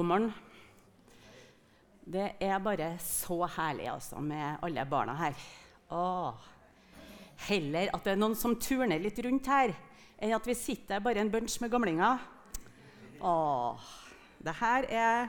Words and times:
God 0.00 0.06
morgen. 0.08 0.30
Det 2.08 2.30
er 2.40 2.60
bare 2.64 2.94
så 3.04 3.36
herlig 3.52 3.84
altså, 3.92 4.16
med 4.24 4.62
alle 4.64 4.84
barna 4.88 5.12
her. 5.12 5.34
Åh. 5.92 6.46
Heller 7.50 7.90
at 7.92 8.06
det 8.06 8.14
er 8.14 8.20
noen 8.22 8.32
som 8.32 8.54
turner 8.56 8.96
litt 8.96 9.18
rundt 9.26 9.50
her, 9.52 9.74
enn 10.16 10.32
at 10.32 10.46
vi 10.48 10.54
sitter 10.56 11.02
bare 11.04 11.20
en 11.20 11.28
bunch 11.28 11.58
med 11.60 11.68
gamlinger. 11.74 12.22
Åh. 13.20 13.90
Det 14.40 14.54
her 14.62 14.88
er 14.88 15.28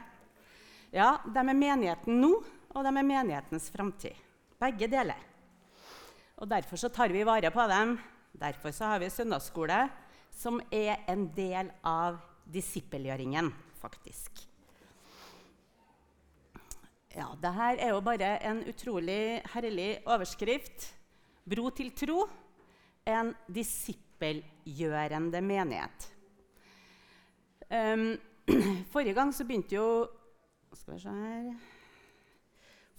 Ja, 0.96 1.10
de 1.26 1.44
er 1.44 1.60
menigheten 1.66 2.22
nå, 2.22 2.30
og 2.72 2.88
de 2.88 2.94
er 2.94 3.08
menighetens 3.10 3.68
framtid. 3.76 4.16
Begge 4.56 4.88
deler. 4.88 5.20
Og 6.40 6.48
Derfor 6.48 6.80
så 6.80 6.88
tar 6.88 7.12
vi 7.12 7.26
vare 7.28 7.52
på 7.52 7.66
dem. 7.74 7.98
Derfor 8.32 8.72
så 8.72 8.94
har 8.94 9.04
vi 9.04 9.12
søndagsskole, 9.12 9.82
som 10.32 10.64
er 10.72 11.04
en 11.12 11.28
del 11.36 11.74
av 11.84 12.24
disippelgjøringen, 12.48 13.52
faktisk. 13.84 14.48
Ja, 17.12 17.26
det 17.36 17.50
her 17.52 17.76
er 17.76 17.90
jo 17.92 18.00
bare 18.00 18.38
en 18.48 18.62
utrolig 18.72 19.42
herlig 19.52 20.00
overskrift. 20.08 20.86
Bro 21.44 21.68
til 21.76 21.90
tro. 21.92 22.24
En 23.04 23.34
disippelgjørende 23.52 25.42
menighet. 25.44 26.06
Um, 27.68 28.16
forrige 28.94 29.18
gang 29.18 29.36
så 29.36 29.44
begynte 29.48 29.76
jo 29.76 30.08
Skal 30.76 30.94
vi 30.94 31.00
se 31.00 31.12
her 31.16 31.52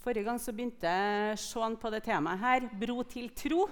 Forrige 0.01 0.25
gang 0.29 0.39
så 0.41 0.53
begynte 0.53 0.93
Sean 1.37 1.77
på 1.77 1.89
det 1.93 2.03
temaet 2.05 2.41
her, 2.41 2.69
bro 2.69 3.01
til 3.09 3.33
tro. 3.33 3.65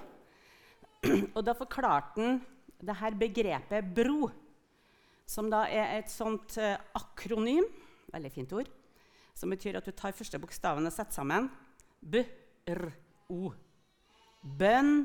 Og 1.36 1.42
da 1.46 1.54
forklarte 1.54 2.18
han 2.18 2.38
det 2.82 2.98
her 2.98 3.14
begrepet 3.14 3.94
bro, 3.94 4.30
som 5.26 5.50
da 5.50 5.68
er 5.70 6.00
et 6.00 6.10
sånt 6.10 6.58
uh, 6.58 6.74
akronym 6.98 7.68
Veldig 8.12 8.32
fint 8.32 8.52
ord. 8.58 8.81
Som 9.34 9.52
betyr 9.54 9.78
at 9.78 9.86
du 9.88 9.92
tar 9.96 10.14
første 10.16 10.40
bokstaven 10.40 10.86
og 10.86 10.94
setter 10.94 11.16
sammen. 11.16 11.48
B-r-o. 12.00 13.52
Bønn, 14.42 15.04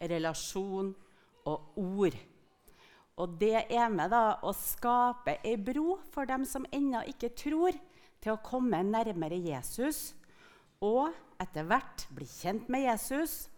relasjon 0.00 0.92
og 1.48 1.78
ord. 1.80 2.16
Og 3.14 3.36
det 3.38 3.66
er 3.70 3.90
med 3.94 4.10
da 4.10 4.40
å 4.42 4.50
skape 4.56 5.38
ei 5.46 5.54
bro 5.60 6.00
for 6.12 6.26
dem 6.26 6.46
som 6.48 6.66
ennå 6.74 7.04
ikke 7.12 7.34
tror, 7.38 7.76
til 8.24 8.34
å 8.34 8.40
komme 8.40 8.80
nærmere 8.88 9.36
Jesus 9.36 10.14
og 10.80 11.12
etter 11.40 11.66
hvert 11.68 12.06
bli 12.16 12.24
kjent 12.28 12.70
med 12.72 12.86
Jesus 12.86 13.50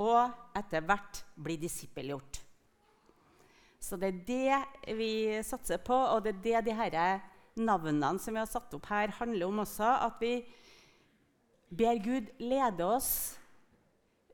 og 0.00 0.32
etter 0.56 0.84
hvert 0.86 1.22
bli 1.36 1.58
disippelgjort. 1.60 2.40
Så 3.78 3.98
det 4.00 4.08
er 4.08 4.22
det 4.28 4.94
vi 4.98 5.12
satser 5.46 5.80
på, 5.84 5.94
og 5.94 6.24
det 6.24 6.34
er 6.34 6.40
det 6.46 6.70
de 6.70 6.78
her 6.78 6.96
navnene 7.60 8.18
som 8.22 8.34
vi 8.34 8.42
har 8.42 8.50
satt 8.50 8.74
opp 8.76 8.86
her, 8.90 9.12
handler 9.18 9.48
om 9.48 9.62
også. 9.64 9.90
At 10.06 10.22
vi 10.22 10.32
ber 11.68 12.00
Gud 12.04 12.30
lede 12.40 12.86
oss 12.86 13.10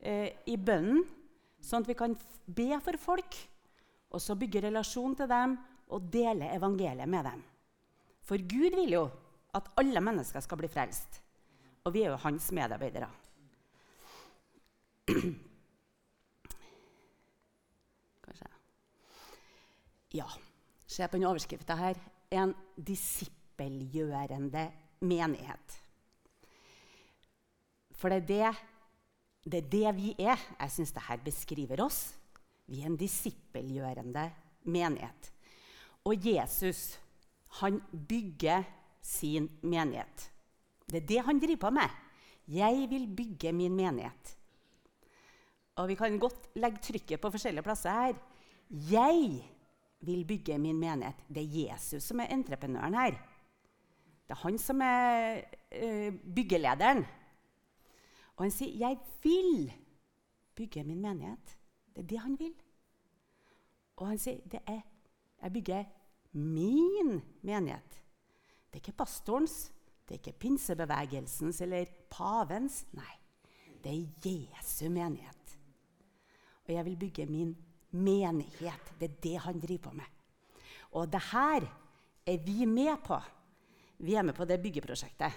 eh, 0.01 0.31
i 0.47 0.55
bønnen, 0.57 1.03
sånn 1.63 1.83
at 1.83 1.91
vi 1.91 1.97
kan 1.97 2.15
be 2.45 2.69
for 2.83 2.97
folk, 3.01 3.37
og 4.13 4.21
så 4.21 4.37
bygge 4.39 4.63
relasjon 4.67 5.15
til 5.17 5.29
dem 5.29 5.57
og 5.93 6.07
dele 6.13 6.53
evangeliet 6.55 7.09
med 7.09 7.25
dem. 7.27 7.43
For 8.25 8.41
Gud 8.41 8.73
vil 8.77 8.95
jo 8.95 9.05
at 9.55 9.69
alle 9.79 10.01
mennesker 10.03 10.41
skal 10.43 10.59
bli 10.59 10.69
frelst. 10.71 11.21
Og 11.85 11.93
vi 11.93 12.01
er 12.03 12.09
jo 12.13 12.23
hans 12.23 12.47
medarbeidere. 12.55 13.09
Kanskje. 18.25 18.49
Ja, 20.17 20.27
se 20.87 21.07
på 21.07 21.19
den 21.19 21.27
overskrifta 21.29 21.77
her. 21.77 21.95
En 22.35 22.53
disippelgjørende 22.75 24.67
menighet. 25.05 25.79
For 27.95 28.11
det 28.11 28.17
er 28.17 28.27
det, 28.27 28.53
det 29.45 29.59
er 29.61 29.69
det, 29.71 29.95
vi 29.95 30.13
er. 30.19 30.41
Jeg 30.59 30.73
syns 30.73 30.93
dette 30.95 31.19
beskriver 31.23 31.85
oss. 31.85 31.99
Vi 32.67 32.81
er 32.81 32.89
en 32.89 32.99
disippelgjørende 32.99 34.25
menighet. 34.67 35.31
Og 36.05 36.21
Jesus, 36.21 36.97
han 37.61 37.79
bygger 37.91 38.65
sin 39.01 39.47
menighet. 39.61 40.29
Det 40.85 41.03
er 41.03 41.07
det 41.09 41.21
han 41.25 41.39
driver 41.41 41.67
på 41.67 41.73
med. 41.77 42.01
Jeg 42.51 42.87
vil 42.89 43.07
bygge 43.09 43.53
min 43.53 43.75
menighet. 43.77 44.35
Og 45.81 45.89
vi 45.89 45.97
kan 45.99 46.19
godt 46.19 46.51
legge 46.55 46.81
trykket 46.83 47.21
på 47.21 47.31
forskjellige 47.33 47.65
plasser 47.65 47.95
her. 47.95 48.19
Jeg 48.69 49.41
vil 50.05 50.25
bygge 50.27 50.57
min 50.59 50.79
menighet. 50.79 51.25
Det 51.27 51.43
er 51.43 51.55
Jesus 51.61 52.03
som 52.03 52.19
er 52.19 52.33
entreprenøren 52.33 52.97
her. 52.97 53.17
Det 54.25 54.33
er 54.33 54.41
han 54.41 54.57
som 54.57 54.81
er 54.81 55.41
uh, 55.75 56.13
byggelederen. 56.35 57.05
Og 58.35 58.43
han 58.43 58.51
sier, 58.51 58.77
'Jeg 58.77 58.97
vil 59.23 59.73
bygge 60.55 60.83
min 60.83 61.01
menighet'. 61.01 61.57
Det 61.95 62.03
er 62.03 62.07
det 62.07 62.19
han 62.19 62.39
vil. 62.39 62.53
Og 63.95 64.07
han 64.07 64.17
sier, 64.17 64.41
det 64.51 64.59
er, 64.67 64.81
'Jeg 65.41 65.53
bygger 65.53 65.83
min 66.31 67.21
menighet'. 67.43 68.01
Det 68.73 68.81
er 68.81 68.87
ikke 68.87 68.97
pastorens, 68.97 69.71
det 70.09 70.15
er 70.15 70.19
ikke 70.19 70.39
pinsebevegelsens 70.39 71.61
eller 71.61 71.85
pavens. 72.09 72.85
Nei, 72.91 73.13
det 73.83 73.91
er 73.91 74.07
Jesu 74.25 74.89
menighet. 74.89 75.59
Og 76.67 76.73
jeg 76.73 76.85
vil 76.85 76.97
bygge 76.97 77.25
min 77.25 77.57
menighet. 77.95 78.93
Det 78.99 79.09
er 79.09 79.17
det 79.23 79.39
han 79.47 79.59
driver 79.59 79.89
på 79.89 79.95
med. 79.95 80.11
Og 80.95 81.09
det 81.11 81.21
her 81.31 81.65
er 82.25 82.37
vi 82.45 82.65
med 82.65 82.97
på. 83.03 83.19
Vi 83.97 84.15
er 84.15 84.23
med 84.23 84.35
på 84.35 84.45
det 84.45 84.61
byggeprosjektet. 84.61 85.33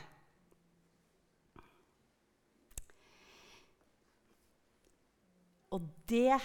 Og 5.70 5.84
det 6.08 6.38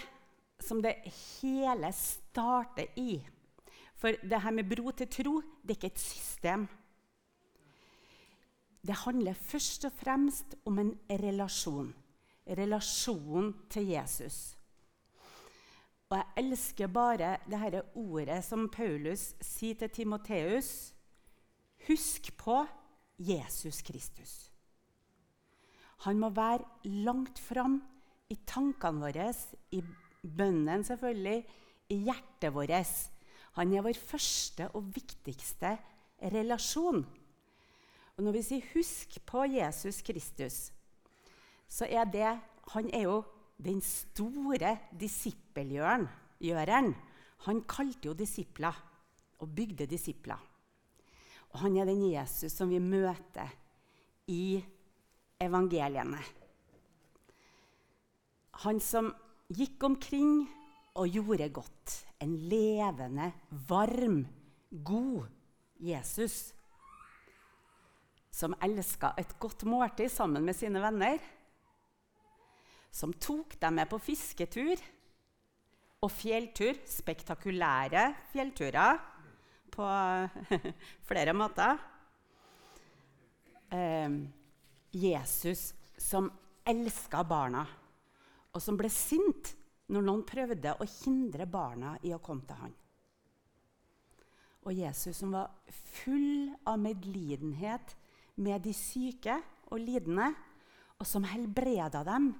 som 0.60 0.82
det 0.82 0.96
hele 1.40 1.92
starter 1.92 2.92
i 3.00 3.22
For 3.94 4.16
det 4.20 4.40
her 4.42 4.52
med 4.52 4.68
bro 4.68 4.90
til 4.90 5.08
tro, 5.08 5.38
det 5.62 5.70
er 5.70 5.78
ikke 5.78 5.86
et 5.94 6.00
system. 6.00 6.66
Det 8.84 8.94
handler 8.94 9.32
først 9.32 9.86
og 9.88 9.92
fremst 9.96 10.56
om 10.68 10.78
en 10.78 10.92
relasjon. 11.08 11.94
Relasjonen 12.44 13.54
til 13.70 13.86
Jesus. 13.94 14.53
Og 16.14 16.20
jeg 16.20 16.44
elsker 16.44 16.90
bare 16.94 17.32
dette 17.50 17.80
ordet 17.98 18.36
som 18.46 18.68
Paulus 18.70 19.32
sier 19.42 19.74
til 19.80 19.90
Timoteus. 19.90 20.68
Husk 21.88 22.28
på 22.38 22.60
Jesus 23.18 23.80
Kristus. 23.82 24.34
Han 26.06 26.20
må 26.22 26.30
være 26.30 26.62
langt 27.02 27.42
fram 27.42 27.80
i 28.30 28.38
tankene 28.46 29.02
våre, 29.02 29.26
i 29.74 29.82
bønnen 30.22 30.86
selvfølgelig, 30.86 31.42
i 31.90 31.98
hjertet 32.06 32.54
vårt. 32.54 32.94
Han 33.58 33.74
er 33.74 33.82
vår 33.82 33.98
første 33.98 34.70
og 34.70 34.94
viktigste 34.94 35.74
relasjon. 36.22 37.02
Og 38.14 38.22
når 38.22 38.38
vi 38.38 38.42
sier 38.42 38.70
'husk 38.70 39.18
på 39.26 39.50
Jesus 39.50 39.98
Kristus', 39.98 40.70
så 41.68 41.86
er 41.90 42.04
det 42.04 42.40
Han 42.70 42.90
er 42.94 43.02
jo 43.02 43.24
den 43.56 43.80
store 43.84 44.76
disippelgjøreren. 44.98 46.94
Han 47.44 47.62
kalte 47.68 48.08
jo 48.08 48.16
disipler 48.16 48.74
og 49.40 49.52
bygde 49.54 49.86
disipler. 49.86 50.40
Og 51.54 51.60
han 51.62 51.76
er 51.78 51.86
den 51.86 52.02
Jesus 52.10 52.52
som 52.52 52.72
vi 52.72 52.80
møter 52.82 53.52
i 54.30 54.58
evangeliene. 55.42 56.22
Han 58.64 58.80
som 58.82 59.12
gikk 59.54 59.82
omkring 59.86 60.44
og 60.98 61.10
gjorde 61.10 61.50
godt. 61.54 62.00
En 62.22 62.34
levende, 62.48 63.32
varm, 63.68 64.24
god 64.70 65.26
Jesus 65.78 66.54
som 68.34 68.54
elska 68.62 69.12
et 69.18 69.36
godt 69.38 69.62
måltid 69.68 70.10
sammen 70.10 70.42
med 70.46 70.56
sine 70.58 70.82
venner. 70.82 71.20
Som 72.94 73.14
tok 73.18 73.56
dem 73.58 73.80
med 73.80 73.90
på 73.90 73.98
fisketur 73.98 74.78
og 76.04 76.12
fjelltur. 76.14 76.78
Spektakulære 76.86 78.06
fjellturer 78.30 79.00
på 79.74 79.88
flere 81.08 81.34
måter. 81.34 81.80
Eh, 83.74 84.20
Jesus 84.94 85.72
som 85.98 86.30
elska 86.64 87.24
barna, 87.26 87.64
og 88.54 88.62
som 88.62 88.78
ble 88.78 88.88
sint 88.92 89.50
når 89.90 90.06
noen 90.06 90.22
prøvde 90.26 90.76
å 90.78 90.86
hindre 91.02 91.46
barna 91.50 91.96
i 92.06 92.14
å 92.14 92.22
komme 92.22 92.46
til 92.46 92.60
han. 92.62 92.74
Og 94.64 94.72
Jesus 94.72 95.18
som 95.18 95.34
var 95.34 95.50
full 95.98 96.54
av 96.64 96.78
medlidenhet 96.80 97.96
med 98.40 98.62
de 98.64 98.72
syke 98.72 99.36
og 99.68 99.82
lidende, 99.82 100.30
og 100.96 101.06
som 101.08 101.26
helbreda 101.26 102.04
dem 102.06 102.30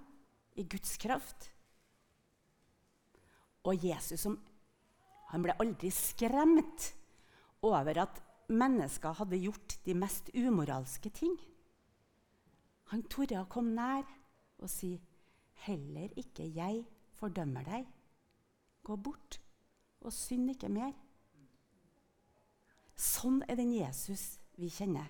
i 0.54 0.64
Guds 0.64 0.96
kraft. 1.02 1.50
Og 3.64 3.80
Jesus 3.84 4.20
som, 4.26 4.36
han 5.32 5.42
ble 5.44 5.56
aldri 5.60 5.90
skremt 5.94 6.92
over 7.64 8.02
at 8.04 8.20
mennesker 8.52 9.16
hadde 9.18 9.40
gjort 9.40 9.78
de 9.86 9.96
mest 9.96 10.28
umoralske 10.36 11.10
ting. 11.14 11.34
Han 12.92 13.06
torde 13.08 13.40
å 13.40 13.48
komme 13.50 13.74
nær 13.74 14.04
og 14.60 14.70
si, 14.70 15.00
'Heller 15.64 16.12
ikke 16.20 16.44
jeg 16.44 16.84
fordømmer 17.16 17.64
deg. 17.64 17.86
Gå 18.84 18.96
bort 18.96 19.40
og 20.00 20.12
synd 20.12 20.50
ikke 20.50 20.68
mer.' 20.68 21.00
Sånn 22.94 23.42
er 23.48 23.56
den 23.56 23.72
Jesus 23.72 24.38
vi 24.56 24.68
kjenner. 24.70 25.08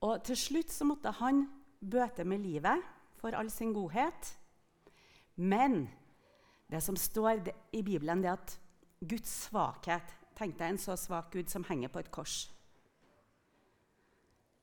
Og 0.00 0.24
til 0.24 0.36
slutt 0.36 0.72
så 0.72 0.86
måtte 0.88 1.12
han 1.20 1.44
bøte 1.80 2.24
med 2.24 2.40
livet 2.40 2.82
for 3.20 3.36
all 3.36 3.50
sin 3.52 3.74
godhet. 3.76 4.32
Men 5.36 5.84
det 6.70 6.82
som 6.82 6.96
står 6.96 7.44
i 7.72 7.82
Bibelen, 7.82 8.22
det 8.22 8.32
er 8.32 8.38
at 8.40 8.56
Guds 9.00 9.30
svakhet 9.46 10.16
Tenk 10.40 10.54
deg 10.56 10.72
en 10.72 10.78
så 10.80 10.94
svak 10.96 11.34
Gud 11.34 11.50
som 11.52 11.66
henger 11.68 11.90
på 11.92 12.00
et 12.00 12.08
kors. 12.14 12.46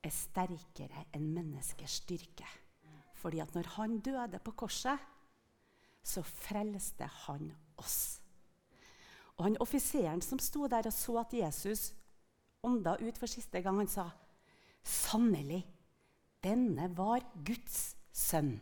Er 0.02 0.10
sterkere 0.10 1.04
enn 1.14 1.28
menneskers 1.36 2.00
styrke. 2.02 2.48
Fordi 3.22 3.44
at 3.44 3.54
når 3.54 3.70
han 3.76 4.00
døde 4.02 4.40
på 4.42 4.56
korset, 4.58 4.98
så 6.02 6.24
frelste 6.26 7.06
han 7.28 7.52
oss. 7.78 8.24
Og 9.38 9.46
han 9.46 9.60
Offiseren 9.62 10.24
som 10.26 10.42
sto 10.42 10.66
der 10.66 10.90
og 10.90 10.96
så 10.96 11.20
at 11.22 11.36
Jesus 11.38 11.92
ånda 12.66 12.96
ut 12.98 13.20
for 13.20 13.30
siste 13.30 13.62
gang, 13.62 13.78
han 13.78 13.92
sa 13.92 14.10
sannelig, 14.82 15.62
denne 16.42 16.90
var 16.98 17.22
Guds 17.46 17.97
sønn. 18.18 18.56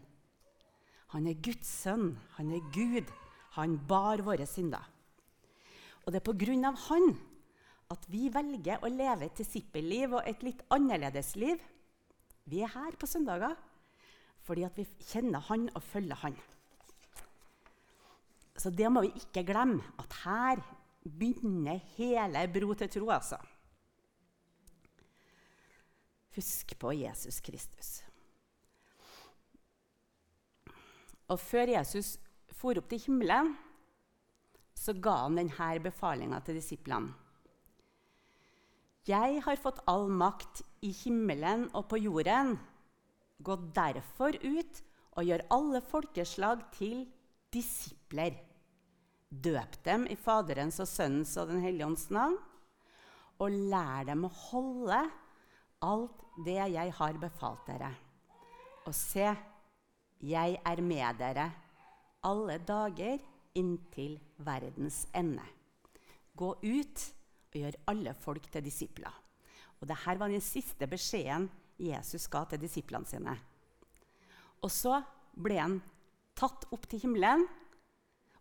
Han 1.13 1.29
er 1.31 1.39
Guds 1.39 1.69
sønn, 1.83 2.15
han 2.35 2.51
er 2.51 2.65
Gud. 2.75 3.11
Han 3.55 3.77
bar 3.87 4.23
våre 4.25 4.47
synder. 4.49 4.83
Og 6.03 6.11
det 6.13 6.21
er 6.21 6.67
av 6.67 6.81
han 6.89 7.15
at 7.93 8.07
vi 8.09 8.27
velger 8.33 8.81
å 8.83 8.89
leve 8.89 9.25
et 9.25 9.37
disippelliv 9.37 10.17
og 10.17 10.27
et 10.27 10.41
litt 10.43 10.61
annerledes 10.73 11.35
liv. 11.39 11.61
Vi 12.45 12.61
er 12.61 12.73
her 12.73 12.97
på 12.99 13.07
søndager 13.09 13.55
fordi 14.45 14.65
at 14.67 14.75
vi 14.77 14.85
kjenner 15.09 15.41
han 15.47 15.69
og 15.73 15.81
følger 15.81 16.19
han. 16.21 16.35
Så 18.55 18.69
det 18.69 18.91
må 18.91 19.01
vi 19.03 19.11
ikke 19.19 19.43
glemme, 19.47 19.81
at 19.99 20.13
her 20.23 20.61
begynner 21.03 21.81
hele 21.97 22.45
Bro 22.53 22.75
til 22.77 22.91
tro, 22.93 23.09
altså. 23.09 23.39
Husk 26.35 26.75
på 26.79 26.93
Jesus 26.93 27.41
Kristus. 27.41 27.97
Og 31.31 31.41
før 31.41 31.71
Jesus 31.73 32.15
for 32.53 32.77
opp 32.77 32.89
til 32.91 33.01
himmelen, 33.07 33.53
så 34.75 34.93
ga 34.93 35.15
han 35.23 35.39
denne 35.39 35.69
befalinga 35.83 36.41
til 36.45 36.59
disiplene. 36.59 37.13
Jeg 39.05 39.41
har 39.45 39.61
fått 39.61 39.83
all 39.89 40.07
makt 40.09 40.63
i 40.85 40.89
himmelen 41.03 41.67
og 41.77 41.85
på 41.91 41.99
jorden. 42.01 42.55
Gå 43.37 43.57
derfor 43.75 44.33
ut 44.41 44.81
og 45.15 45.27
gjør 45.27 45.43
alle 45.53 45.81
folkeslag 45.85 46.63
til 46.73 47.03
disipler. 47.53 48.33
Døp 49.29 49.77
dem 49.85 50.07
i 50.09 50.17
Faderens 50.17 50.79
og 50.81 50.89
Sønnens 50.89 51.35
og 51.37 51.51
Den 51.51 51.61
hellige 51.61 51.85
ånds 51.85 52.07
navn, 52.13 52.37
og 53.37 53.51
lær 53.71 54.07
dem 54.07 54.25
å 54.25 54.33
holde 54.49 55.01
alt 55.85 56.25
det 56.45 56.61
jeg 56.73 56.93
har 56.97 57.19
befalt 57.21 57.65
dere. 57.69 57.91
Og 58.87 58.93
se, 58.95 59.27
jeg 60.25 60.57
er 60.65 60.81
med 60.81 61.19
dere 61.19 61.49
alle 62.25 62.57
dager 62.65 63.21
inntil 63.55 64.17
verdens 64.41 65.05
ende. 65.15 65.43
Gå 66.35 66.55
ut 66.63 67.03
og 67.55 67.59
gjør 67.61 67.77
alle 67.91 68.13
folk 68.17 68.47
til 68.51 68.65
disipler. 68.65 69.13
Og 69.79 69.87
Dette 69.87 70.15
var 70.19 70.31
den 70.31 70.43
siste 70.43 70.87
beskjeden 70.89 71.47
Jesus 71.79 72.27
ga 72.31 72.45
til 72.49 72.63
disiplene 72.63 73.07
sine. 73.07 73.35
Og 74.63 74.71
så 74.71 74.97
ble 75.35 75.59
han 75.59 75.77
tatt 76.35 76.65
opp 76.73 76.87
til 76.89 77.03
himmelen, 77.05 77.45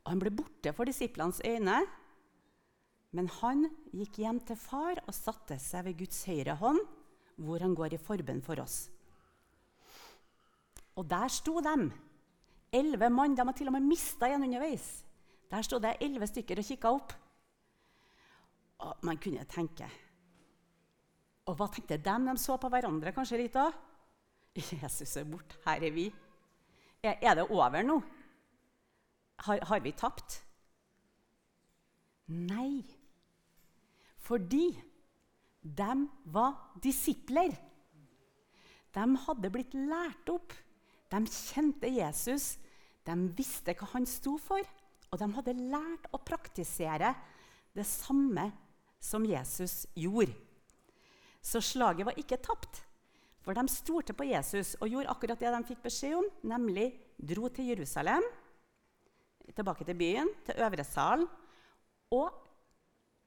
og 0.05 0.13
han 0.13 0.23
ble 0.23 0.33
borte 0.35 0.73
for 0.77 0.89
disiplenes 0.89 1.43
øyne. 1.45 1.83
Men 3.15 3.31
han 3.41 3.69
gikk 3.95 4.19
hjem 4.25 4.41
til 4.47 4.59
far 4.59 4.99
og 5.05 5.15
satte 5.15 5.59
seg 5.63 5.87
ved 5.89 6.01
Guds 6.01 6.25
høyre 6.27 6.57
hånd, 6.59 6.81
hvor 7.37 7.63
han 7.63 7.75
går 7.77 7.95
i 7.95 8.03
forbønn 8.03 8.43
for 8.47 8.63
oss. 8.63 8.89
Og 10.96 11.06
der 11.11 11.29
sto 11.29 11.61
de, 11.64 11.91
elleve 12.75 13.11
mann. 13.11 13.37
De 13.37 13.44
har 13.46 13.56
til 13.56 13.70
og 13.70 13.76
med 13.76 13.87
mista 13.87 14.29
en 14.31 14.46
underveis. 14.46 15.05
Der 15.50 15.62
sto 15.62 15.79
det 15.79 15.96
elleve 16.02 16.26
stykker 16.26 16.61
og 16.61 16.69
kikka 16.69 16.93
opp. 16.94 17.14
Og 18.85 19.05
man 19.06 19.20
kunne 19.23 19.44
tenke 19.49 19.87
Og 21.46 21.56
hva 21.56 21.69
tenkte 21.69 21.99
de? 22.00 22.14
De 22.26 22.35
så 22.41 22.56
på 22.56 22.70
hverandre 22.73 23.12
kanskje 23.12 23.38
litt 23.43 23.56
òg. 23.61 23.75
Jesus 24.82 25.17
er 25.20 25.26
borte, 25.29 25.58
her 25.67 25.82
er 25.85 25.93
vi. 25.93 26.06
Er, 27.02 27.19
er 27.20 27.35
det 27.37 27.44
over 27.50 27.82
nå? 27.85 27.99
Har, 29.44 29.61
har 29.69 29.82
vi 29.85 29.93
tapt? 29.93 30.38
Nei. 32.32 32.81
Fordi 34.25 34.70
de 35.61 35.91
var 36.32 36.79
disipler. 36.81 37.52
De 38.94 39.05
hadde 39.26 39.52
blitt 39.52 39.75
lært 39.76 40.32
opp. 40.32 40.55
De 41.15 41.23
kjente 41.31 41.91
Jesus. 41.95 42.55
De 43.07 43.15
visste 43.37 43.77
hva 43.79 43.93
han 43.95 44.07
sto 44.09 44.35
for. 44.43 44.65
Og 45.13 45.21
de 45.21 45.29
hadde 45.37 45.61
lært 45.61 46.09
å 46.11 46.19
praktisere 46.19 47.13
det 47.75 47.87
samme 47.87 48.49
som 48.99 49.27
Jesus 49.29 49.85
gjorde. 49.95 50.35
Så 51.45 51.61
slaget 51.63 52.09
var 52.09 52.19
ikke 52.19 52.41
tapt. 52.43 52.81
For 53.45 53.57
de 53.57 53.67
stolte 53.69 54.15
på 54.17 54.25
Jesus 54.31 54.73
og 54.81 54.89
gjorde 54.89 55.13
akkurat 55.13 55.41
det 55.41 55.51
de 55.53 55.67
fikk 55.69 55.83
beskjed 55.85 56.17
om, 56.17 56.29
nemlig 56.49 56.87
dro 57.21 57.51
til 57.53 57.69
Jerusalem, 57.75 58.25
tilbake 59.53 59.85
til 59.85 59.99
byen, 60.01 60.31
til 60.47 60.63
øvre 60.65 60.87
salen, 60.89 61.27
og 62.17 62.33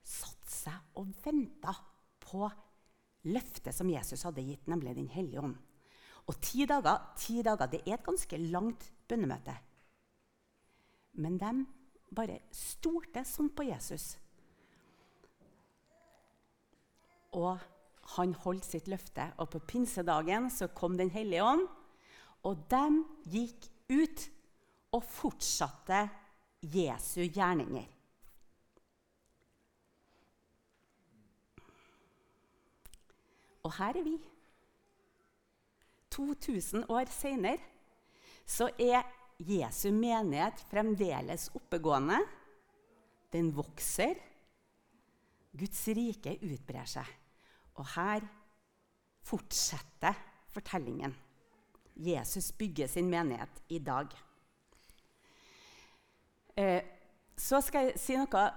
satte 0.07 0.49
seg 0.49 0.97
og 0.97 1.11
venta 1.21 1.75
på 2.23 2.49
løftet 3.29 3.75
som 3.75 3.89
Jesus 3.91 4.25
hadde 4.25 4.45
gitt, 4.47 4.65
nemlig 4.71 4.95
Den 4.97 5.11
hellige 5.13 5.43
ånd. 5.43 5.55
Og 6.27 6.39
ti 6.43 6.65
dager, 6.67 6.99
ti 7.15 7.41
dager 7.43 7.69
det 7.71 7.81
er 7.85 7.95
et 7.95 8.05
ganske 8.05 8.37
langt 8.51 8.89
bønnemøte. 9.07 9.55
Men 11.23 11.37
de 11.39 11.51
bare 12.15 12.41
stolte 12.53 13.23
sånn 13.27 13.49
på 13.55 13.65
Jesus. 13.69 14.15
Og 17.37 17.57
han 18.17 18.33
holdt 18.43 18.67
sitt 18.67 18.87
løfte, 18.91 19.31
og 19.39 19.49
på 19.51 19.63
pinsedagen 19.67 20.49
så 20.51 20.69
kom 20.75 20.97
Den 20.97 21.11
hellige 21.11 21.43
ånd. 21.43 21.67
Og 22.47 22.63
de 22.71 23.03
gikk 23.27 23.67
ut 23.91 24.27
og 24.95 25.03
fortsatte 25.03 26.07
Jesu 26.61 27.23
gjerninger. 27.25 27.87
Og 33.67 33.73
her 33.75 33.99
er 33.99 34.03
vi. 34.05 34.15
2000 36.17 36.87
år 36.89 37.11
seinere 37.13 37.61
så 38.47 38.69
er 38.79 39.03
Jesu 39.37 39.91
menighet 39.93 40.63
fremdeles 40.71 41.49
oppegående. 41.55 42.17
Den 43.29 43.51
vokser. 43.53 44.15
Guds 45.57 45.83
rike 45.93 46.37
utbrer 46.41 46.87
seg. 46.89 47.07
Og 47.77 47.85
her 47.93 48.25
fortsetter 49.27 50.17
fortellingen. 50.53 51.13
Jesus 51.97 52.51
bygger 52.55 52.89
sin 52.89 53.09
menighet 53.09 53.61
i 53.73 53.79
dag. 53.83 54.13
Eh, 56.57 56.81
så 57.37 57.61
skal 57.61 57.89
jeg 57.89 58.01
si 58.01 58.17
noe 58.17 58.47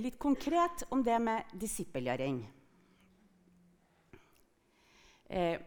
litt 0.00 0.16
konkret 0.20 0.86
om 0.94 1.02
det 1.04 1.16
med 1.20 1.56
disippelgjøring. 1.60 2.40
Eh, 5.28 5.60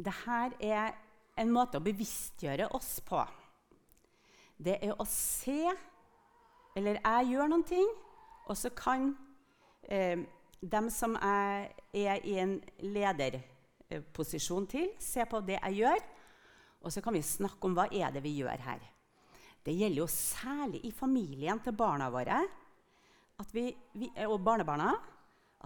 Dette 0.00 0.40
er 0.64 0.96
en 1.40 1.52
måte 1.52 1.78
å 1.78 1.84
bevisstgjøre 1.84 2.70
oss 2.76 2.98
på 3.04 3.20
det 4.60 4.76
er 4.84 4.92
å 4.92 5.06
se 5.08 5.72
Eller 6.76 7.00
jeg 7.00 7.32
gjør 7.32 7.48
noen 7.50 7.64
ting, 7.66 7.88
og 8.46 8.54
så 8.54 8.70
kan 8.76 9.08
eh, 9.90 10.20
dem 10.62 10.86
som 10.92 11.16
jeg 11.18 12.04
er 12.06 12.26
i 12.28 12.36
en 12.38 12.52
lederposisjon 12.94 14.68
til, 14.70 14.92
se 15.02 15.24
på 15.26 15.40
det 15.42 15.56
jeg 15.56 15.80
gjør, 15.80 16.04
og 16.86 16.94
så 16.94 17.02
kan 17.02 17.18
vi 17.18 17.24
snakke 17.26 17.66
om 17.66 17.74
hva 17.74 17.88
er 17.90 18.14
det 18.14 18.22
vi 18.22 18.36
gjør 18.38 18.62
her. 18.62 18.84
Det 19.66 19.74
gjelder 19.74 19.98
jo 19.98 20.06
særlig 20.14 20.84
i 20.86 20.92
familien 20.94 21.58
til 21.64 21.74
barna 21.76 22.06
våre 22.12 22.38
vi, 23.50 23.66
vi, 23.98 24.12
og 24.28 24.38
barnebarna. 24.46 24.92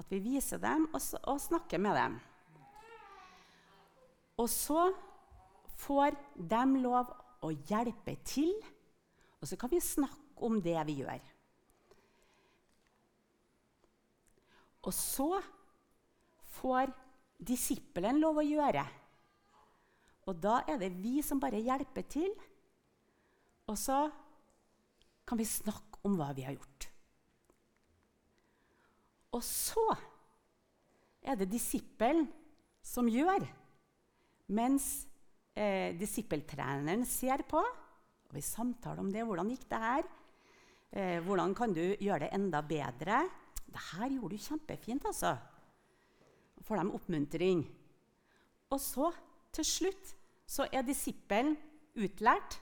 At 0.00 0.08
vi 0.10 0.22
viser 0.24 0.58
dem 0.62 0.88
og, 0.88 1.02
og 1.30 1.40
snakker 1.42 1.78
med 1.78 1.98
dem. 2.00 2.16
Og 4.40 4.48
så 4.50 4.88
får 5.84 6.16
de 6.34 6.62
lov 6.82 7.12
å 7.44 7.50
hjelpe 7.68 8.16
til 8.26 8.54
og 9.44 9.48
så 9.50 9.58
kan 9.60 9.68
vi 9.68 9.78
snakke 9.84 10.40
om 10.46 10.54
det 10.64 10.78
vi 10.88 10.94
gjør. 11.02 11.20
Og 14.88 14.94
så 14.96 15.26
får 16.56 16.88
disippelen 17.44 18.22
lov 18.22 18.40
å 18.40 18.46
gjøre. 18.46 18.86
Og 20.24 20.40
da 20.40 20.62
er 20.64 20.80
det 20.80 20.94
vi 20.96 21.18
som 21.20 21.42
bare 21.42 21.60
hjelper 21.60 22.08
til. 22.08 22.32
Og 23.68 23.76
så 23.76 23.98
kan 25.28 25.36
vi 25.36 25.44
snakke 25.44 26.00
om 26.08 26.16
hva 26.16 26.30
vi 26.32 26.48
har 26.48 26.56
gjort. 26.56 26.88
Og 29.36 29.44
så 29.44 29.84
er 31.20 31.36
det 31.36 31.52
disippelen 31.52 32.24
som 32.80 33.12
gjør, 33.12 33.44
mens 34.52 35.06
eh, 35.56 35.94
disippeltreneren 35.96 37.04
ser 37.08 37.44
på. 37.48 37.62
Og 38.28 38.36
vi 38.36 38.42
samtaler 38.44 39.00
om 39.00 39.12
det. 39.12 39.24
Hvordan 39.24 39.52
gikk 39.52 39.68
det 39.70 39.80
her? 39.80 40.10
Eh, 40.94 41.18
hvordan 41.24 41.54
kan 41.54 41.72
du 41.74 41.82
gjøre 41.98 42.26
det 42.26 42.34
enda 42.36 42.60
bedre? 42.62 43.22
Det 43.64 43.82
her 43.92 44.10
gjorde 44.12 44.36
du 44.36 44.44
kjempefint, 44.44 45.06
altså. 45.08 45.36
Får 46.64 46.80
dem 46.80 46.92
oppmuntring. 46.94 47.64
Og 48.70 48.80
så, 48.80 49.10
til 49.52 49.66
slutt, 49.66 50.14
så 50.46 50.68
er 50.72 50.84
disippelen 50.86 51.56
utlært. 51.98 52.60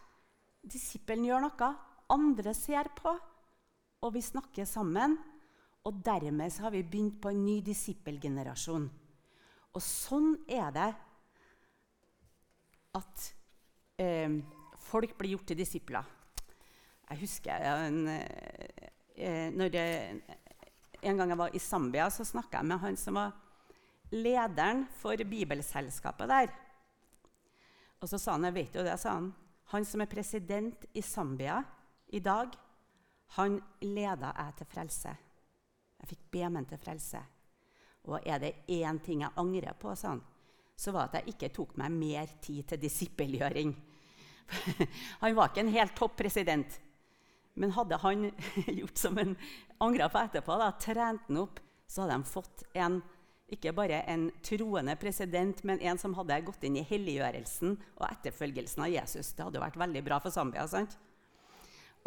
Disippelen 0.62 1.26
gjør 1.26 1.44
noe, 1.44 1.68
andre 2.12 2.54
ser 2.54 2.90
på, 2.96 3.12
og 4.02 4.14
vi 4.14 4.22
snakker 4.22 4.66
sammen. 4.68 5.18
Og 5.84 5.98
dermed 6.04 6.58
har 6.62 6.70
vi 6.70 6.84
begynt 6.86 7.18
på 7.20 7.32
en 7.32 7.44
ny 7.44 7.56
disippelgenerasjon. 7.66 8.84
Og 9.74 9.82
sånn 9.82 10.36
er 10.46 10.68
det 10.74 10.90
at 12.96 13.28
eh, 14.00 14.30
folk 14.82 15.14
blir 15.18 15.34
gjort 15.34 15.48
til 15.52 15.60
disipler. 15.62 16.08
Jeg 17.08 17.20
husker 17.20 17.66
en, 17.72 18.06
eh, 18.08 19.48
når 19.52 19.76
jeg, 19.76 20.22
En 21.02 21.16
gang 21.18 21.30
jeg 21.30 21.38
var 21.38 21.50
i 21.50 21.58
Zambia, 21.58 22.04
så 22.10 22.22
snakka 22.22 22.60
jeg 22.60 22.66
med 22.66 22.78
han 22.78 22.96
som 22.96 23.16
var 23.18 23.32
lederen 24.12 24.84
for 25.00 25.16
bibelselskapet 25.16 26.28
der. 26.30 26.52
Og 27.98 28.08
så 28.08 28.18
sa 28.18 28.36
han 28.36 28.44
jeg 28.44 28.54
vet 28.54 28.76
jo 28.76 28.84
det, 28.86 28.94
sa 29.00 29.16
han, 29.16 29.32
han 29.72 29.84
som 29.84 30.00
er 30.00 30.10
president 30.12 30.86
i 30.94 31.02
Zambia 31.02 31.58
i 32.06 32.20
dag, 32.20 32.54
han 33.34 33.58
leda 33.80 34.30
jeg 34.36 34.54
til 34.60 34.70
frelse. 34.76 35.16
Jeg 35.98 36.10
fikk 36.12 36.24
be 36.30 36.64
til 36.68 36.78
frelse. 36.78 37.22
Og 38.04 38.20
er 38.26 38.38
det 38.38 38.54
én 38.68 38.98
ting 39.02 39.22
jeg 39.22 39.34
angrer 39.36 39.74
på, 39.74 39.94
sa 39.96 40.14
han, 40.14 40.22
så 40.76 40.92
var 40.94 41.08
at 41.08 41.20
jeg 41.20 41.34
ikke 41.34 41.52
tok 41.54 41.74
meg 41.80 41.94
mer 41.94 42.30
tid 42.42 42.66
til 42.68 42.80
disippelgjøring. 42.82 43.74
han 45.22 45.36
var 45.36 45.50
ikke 45.50 45.64
en 45.64 45.74
helt 45.74 45.94
topp 45.98 46.16
president. 46.18 46.78
Men 47.54 47.74
hadde 47.76 47.98
han 48.02 48.30
gjort 48.80 48.98
som 48.98 49.18
han 49.20 49.36
angra 49.82 50.08
på 50.08 50.22
etterpå, 50.22 50.56
da, 50.58 50.72
trent 50.80 51.28
han 51.28 51.42
opp, 51.42 51.60
så 51.86 52.04
hadde 52.04 52.16
de 52.22 52.32
fått 52.32 52.64
en, 52.72 53.00
ikke 53.52 53.74
bare 53.76 54.00
en 54.08 54.30
troende 54.44 54.96
president, 54.96 55.60
men 55.68 55.80
en 55.84 56.00
som 56.00 56.14
hadde 56.16 56.40
gått 56.46 56.64
inn 56.64 56.78
i 56.80 56.86
helliggjørelsen 56.88 57.74
og 57.98 58.06
etterfølgelsen 58.08 58.86
av 58.86 58.92
Jesus. 58.94 59.34
Det 59.36 59.44
hadde 59.44 59.60
jo 59.60 59.64
vært 59.66 59.80
veldig 59.82 60.04
bra 60.06 60.20
for 60.24 60.34
Zambia. 60.34 60.64
sant? 60.70 60.96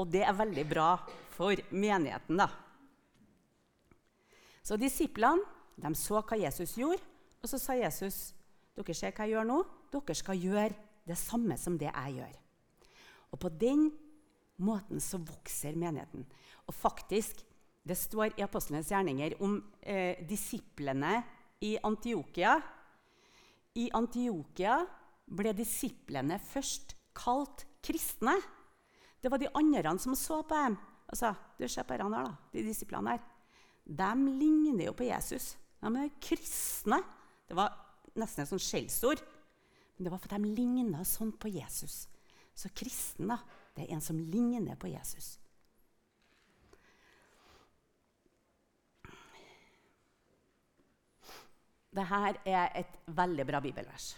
Og 0.01 0.09
det 0.11 0.25
er 0.25 0.35
veldig 0.35 0.65
bra 0.67 0.89
for 1.35 1.59
menigheten. 1.69 2.41
da. 2.41 2.49
Så 4.65 4.79
disiplene 4.81 5.45
de 5.77 5.91
så 5.93 6.21
hva 6.23 6.37
Jesus 6.39 6.73
gjorde, 6.79 7.03
og 7.43 7.51
så 7.51 7.59
sa 7.61 7.75
Jesus 7.77 8.33
dere 8.75 8.95
ser 8.95 9.13
hva 9.15 9.25
jeg 9.25 9.35
gjør 9.35 9.47
nå? 9.47 9.59
Dere 9.93 10.15
skal 10.17 10.41
gjøre 10.41 10.73
det 11.07 11.17
samme 11.19 11.55
som 11.59 11.77
det 11.79 11.87
jeg 11.87 12.17
gjør. 12.17 12.33
Og 13.31 13.39
på 13.41 13.51
den 13.51 13.87
måten 14.63 15.01
så 15.03 15.19
vokser 15.19 15.77
menigheten. 15.79 16.25
Og 16.67 16.75
faktisk, 16.75 17.43
det 17.85 17.97
står 17.99 18.35
i 18.35 18.43
apostlenes 18.45 18.89
gjerninger 18.91 19.37
om 19.45 19.59
eh, 19.81 20.21
disiplene 20.27 21.19
i 21.63 21.75
Antiokia. 21.85 22.57
I 23.75 23.89
Antiokia 23.95 24.79
ble 25.25 25.53
disiplene 25.57 26.39
først 26.41 26.95
kalt 27.15 27.65
kristne. 27.85 28.35
Det 29.21 29.31
var 29.31 29.41
de 29.41 29.51
andre 29.57 29.95
som 30.01 30.15
så 30.17 30.41
på 30.43 30.55
dem. 30.55 30.77
og 31.05 31.17
sa, 31.17 31.35
du 31.57 31.67
ser 31.67 31.83
på 31.83 31.93
her, 31.93 32.03
da, 32.09 32.35
de 32.51 32.63
disiplene 32.65 33.15
her. 33.15 33.23
De 33.85 34.11
ligner 34.39 34.87
jo 34.87 34.93
på 34.97 35.05
Jesus. 35.05 35.55
De 35.79 35.91
er 36.01 36.15
kristne. 36.21 37.01
Det 37.45 37.55
var 37.55 37.84
nesten 38.19 38.43
et 38.43 38.51
sånt 38.51 38.63
skjellsord. 38.63 39.23
Men 39.95 40.07
det 40.07 40.11
var 40.11 40.21
fordi 40.23 40.41
de 40.41 40.53
ligna 40.57 41.05
sånn 41.07 41.31
på 41.39 41.51
Jesus. 41.53 42.05
Så 42.55 42.71
kristen 42.75 43.31
da, 43.31 43.39
det 43.75 43.85
er 43.85 43.95
en 43.95 44.03
som 44.03 44.19
ligner 44.19 44.77
på 44.79 44.91
Jesus. 44.91 45.35
Dette 51.95 52.43
er 52.51 52.71
et 52.75 52.95
veldig 53.15 53.45
bra 53.47 53.61
bibelvers. 53.63 54.15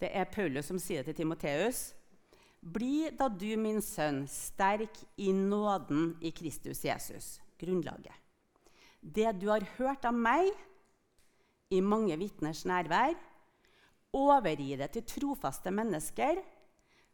Det 0.00 0.08
er 0.14 0.30
Paulus 0.30 0.70
som 0.70 0.78
sier 0.80 1.02
det 1.02 1.12
til 1.12 1.24
Timoteus. 1.24 1.90
Bli 2.60 3.10
da 3.14 3.28
du, 3.28 3.50
min 3.60 3.82
sønn, 3.84 4.22
sterk 4.30 4.96
i 5.20 5.30
nåden 5.34 6.14
i 6.24 6.32
Kristus 6.34 6.80
Jesus, 6.86 7.36
grunnlaget. 7.60 8.14
Det 9.00 9.30
du 9.38 9.48
har 9.52 9.66
hørt 9.76 10.06
av 10.08 10.16
meg 10.16 10.48
i 11.70 11.80
mange 11.84 12.16
vitners 12.16 12.64
nærvær, 12.68 13.16
overgi 14.16 14.76
det 14.80 14.88
til 14.94 15.04
trofaste 15.04 15.70
mennesker 15.74 16.40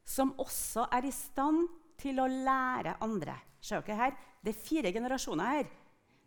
som 0.05 0.35
også 0.39 0.87
er 0.93 1.09
i 1.09 1.13
stand 1.15 1.65
til 1.99 2.21
å 2.21 2.29
lære 2.29 2.99
andre. 3.03 3.35
Ser 3.65 3.83
dere 3.83 3.99
her? 3.99 4.17
Det 4.45 4.53
er 4.53 4.65
fire 4.67 4.93
generasjoner 4.93 5.51
her. 5.57 5.69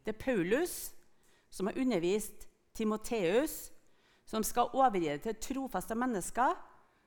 Det 0.04 0.16
er 0.16 0.20
Paulus, 0.20 0.92
som 1.50 1.70
har 1.70 1.78
undervist 1.78 2.48
Timoteus, 2.74 3.70
som 4.28 4.44
skal 4.44 4.74
overgi 4.76 5.08
det 5.14 5.22
til 5.24 5.40
trofaste 5.54 5.96
mennesker, 5.96 6.56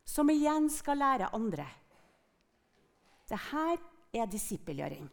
som 0.07 0.31
igjen 0.33 0.71
skal 0.73 1.01
lære 1.03 1.33
andre. 1.37 1.67
Dette 3.31 3.79
er 4.17 4.31
disippelgjøring. 4.31 5.07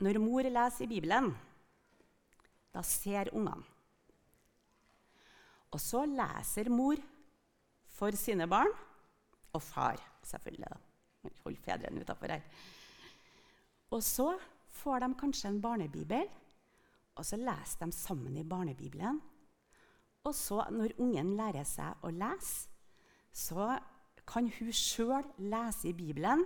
Når 0.00 0.18
mor 0.22 0.46
leser 0.48 0.86
i 0.86 0.88
Bibelen, 0.88 1.28
da 2.72 2.82
ser 2.86 3.28
ungene. 3.36 3.66
Og 5.70 5.80
så 5.80 6.02
leser 6.08 6.70
mor 6.72 6.98
for 7.94 8.16
sine 8.18 8.48
barn, 8.50 8.72
og 9.52 9.62
far, 9.62 10.00
selvfølgelig. 10.26 10.70
Hold 11.44 11.58
fedrene 11.62 12.00
utafor 12.00 12.32
her. 12.32 12.42
Og 13.90 14.02
så 14.02 14.32
får 14.80 15.02
de 15.04 15.14
kanskje 15.20 15.50
en 15.50 15.60
barnebibel, 15.62 16.28
og 17.14 17.26
så 17.26 17.36
leser 17.36 17.84
de 17.84 17.92
sammen 17.92 18.36
i 18.36 18.46
barnebibelen. 18.46 19.20
Og 20.24 20.34
så, 20.34 20.62
når 20.70 20.96
ungen 21.00 21.34
lærer 21.36 21.64
seg 21.64 22.04
å 22.04 22.12
lese, 22.12 22.68
så 23.32 23.76
kan 24.28 24.48
hun 24.58 24.72
sjøl 24.72 25.26
lese 25.38 25.90
i 25.90 25.96
Bibelen. 25.96 26.44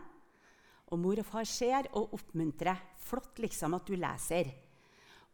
Og 0.93 1.01
mor 1.01 1.21
og 1.21 1.27
far 1.27 1.47
ser 1.49 1.89
og 1.97 2.13
oppmuntrer. 2.17 2.81
Flott 3.01 3.41
liksom 3.41 3.77
at 3.77 3.89
du 3.89 3.97
leser. 3.97 4.51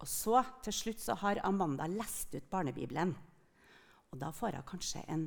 Og 0.00 0.09
så 0.09 0.40
til 0.64 0.75
slutt 0.75 1.02
så 1.02 1.16
har 1.21 1.42
Amanda 1.45 1.88
lest 1.90 2.35
ut 2.35 2.49
barnebibelen. 2.50 3.12
Og 4.11 4.19
da 4.19 4.30
får 4.35 4.57
hun 4.59 4.66
kanskje 4.66 5.04
en 5.12 5.26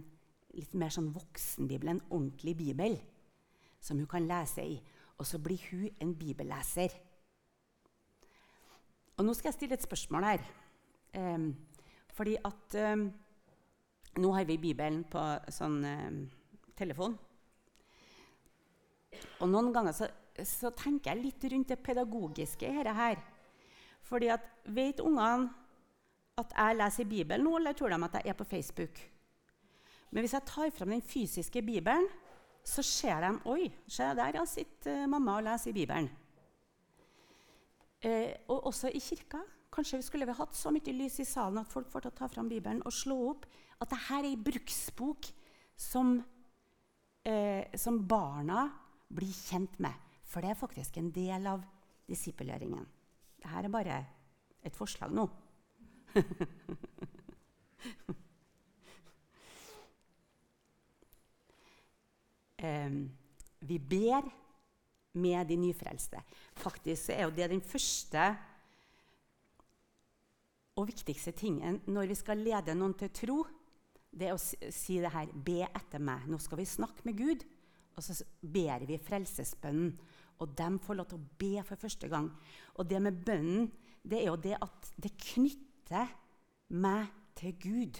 litt 0.53 0.73
mer 0.77 0.93
sånn 0.93 1.11
voksenbibel, 1.13 1.89
en 1.89 2.03
ordentlig 2.09 2.55
bibel, 2.57 2.97
som 3.81 3.97
hun 3.97 4.09
kan 4.09 4.27
lese 4.27 4.65
i. 4.65 4.77
Og 5.17 5.27
så 5.27 5.39
blir 5.41 5.61
hun 5.71 5.89
en 6.01 6.13
bibelleser. 6.17 6.93
Og 9.17 9.25
nå 9.25 9.35
skal 9.37 9.51
jeg 9.51 9.59
stille 9.59 9.77
et 9.77 9.85
spørsmål 9.85 10.25
her. 10.25 10.45
Um, 11.13 11.51
fordi 12.13 12.35
at 12.41 12.77
um, 12.93 13.05
nå 14.17 14.31
har 14.33 14.45
vi 14.49 14.57
Bibelen 14.61 15.03
på 15.09 15.21
sånn 15.53 15.79
um, 15.85 16.17
telefon. 16.77 17.17
Og 19.41 19.49
noen 19.49 19.71
ganger 19.75 19.95
så, 19.95 20.09
så, 20.45 20.71
tenker 20.75 21.13
jeg 21.13 21.23
litt 21.23 21.47
rundt 21.51 21.73
det 21.73 21.79
pedagogiske 21.83 22.69
i 22.69 22.77
dette 22.79 22.95
her. 22.97 23.21
Fordi 24.03 24.31
at 24.33 24.49
Vet 24.73 25.01
ungene 25.03 25.51
at 26.39 26.53
jeg 26.55 26.77
leser 26.79 27.05
Bibelen 27.09 27.43
nå, 27.45 27.57
eller 27.59 27.75
tror 27.77 27.93
de 27.93 27.99
at 28.07 28.15
jeg 28.21 28.31
er 28.31 28.37
på 28.39 28.47
Facebook? 28.47 29.01
Men 30.13 30.23
hvis 30.23 30.33
jeg 30.33 30.45
tar 30.47 30.71
fram 30.73 30.93
den 30.93 31.01
fysiske 31.01 31.61
Bibelen, 31.61 32.07
så 32.63 32.83
ser 32.85 33.19
de 33.21 33.31
Oi, 33.51 33.67
se 33.87 34.07
der 34.15 34.37
ja, 34.37 34.45
sitter 34.47 35.07
mamma 35.07 35.37
og 35.37 35.45
leser 35.47 35.75
Bibelen. 35.75 36.07
Eh, 38.03 38.31
og 38.47 38.67
også 38.67 38.91
i 38.91 38.99
kirka. 38.99 39.39
Kanskje 39.73 39.97
vi 39.97 40.05
skulle 40.05 40.27
vi 40.29 40.35
hatt 40.37 40.55
så 40.55 40.71
mye 40.71 40.93
lys 40.93 41.19
i 41.23 41.25
salen 41.25 41.61
at 41.61 41.71
folk 41.71 41.89
får 41.89 42.05
til 42.05 42.13
å 42.13 42.17
ta 42.17 42.27
fram 42.29 42.49
Bibelen 42.51 42.83
og 42.85 42.93
slå 42.93 43.17
opp 43.31 43.47
at 43.81 43.89
dette 43.89 44.17
er 44.17 44.27
ei 44.29 44.35
bruksbok 44.37 45.29
som, 45.75 46.17
eh, 47.25 47.65
som 47.75 47.97
barna 48.07 48.67
bli 49.15 49.31
kjent 49.33 49.79
med. 49.83 49.93
For 50.25 50.41
det 50.41 50.49
er 50.51 50.59
faktisk 50.59 50.97
en 50.97 51.11
del 51.13 51.47
av 51.49 51.61
disippelgjøringen. 52.09 52.85
Dette 53.43 53.57
er 53.59 53.69
bare 53.71 54.05
et 54.63 54.75
forslag 54.75 55.11
nå. 55.13 55.25
um, 62.63 63.11
vi 63.63 63.77
ber 63.79 64.23
med 65.13 65.47
de 65.47 65.55
nyfrelste. 65.59 66.21
Faktisk 66.57 67.09
er 67.13 67.23
jo 67.27 67.31
det 67.35 67.49
den 67.51 67.61
første 67.61 68.35
og 70.73 70.87
viktigste 70.89 71.31
tingen 71.37 71.81
når 71.85 72.07
vi 72.09 72.15
skal 72.17 72.37
lede 72.41 72.73
noen 72.77 72.93
til 72.97 73.11
tro, 73.13 73.43
det 74.13 74.27
er 74.29 74.35
å 74.35 74.41
si 74.41 74.99
det 75.01 75.11
her 75.13 75.29
Be 75.33 75.65
etter 75.65 76.01
meg. 76.01 76.27
Nå 76.29 76.37
skal 76.41 76.59
vi 76.61 76.65
snakke 76.69 77.01
med 77.07 77.17
Gud. 77.17 77.45
Og 77.93 78.05
så 78.05 78.17
ber 78.41 78.85
vi 78.89 78.99
frelsesbønnen. 79.01 79.93
Og 80.41 80.53
de 80.57 80.69
får 80.81 80.97
lov 80.97 81.09
til 81.09 81.21
å 81.21 81.31
be 81.39 81.63
for 81.67 81.79
første 81.79 82.09
gang. 82.11 82.29
Og 82.77 82.89
det 82.89 83.01
med 83.03 83.21
bønnen, 83.25 83.69
det 84.03 84.19
er 84.19 84.31
jo 84.31 84.39
det 84.41 84.57
at 84.59 84.89
det 84.99 85.13
knytter 85.29 86.09
meg 86.73 87.11
til 87.37 87.53
Gud. 87.61 87.99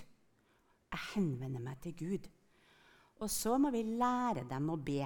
Jeg 0.94 1.04
henvender 1.14 1.64
meg 1.64 1.80
til 1.84 1.96
Gud. 1.98 2.28
Og 3.22 3.30
så 3.32 3.56
må 3.62 3.72
vi 3.74 3.86
lære 3.88 4.48
dem 4.50 4.72
å 4.74 4.80
be. 4.82 5.06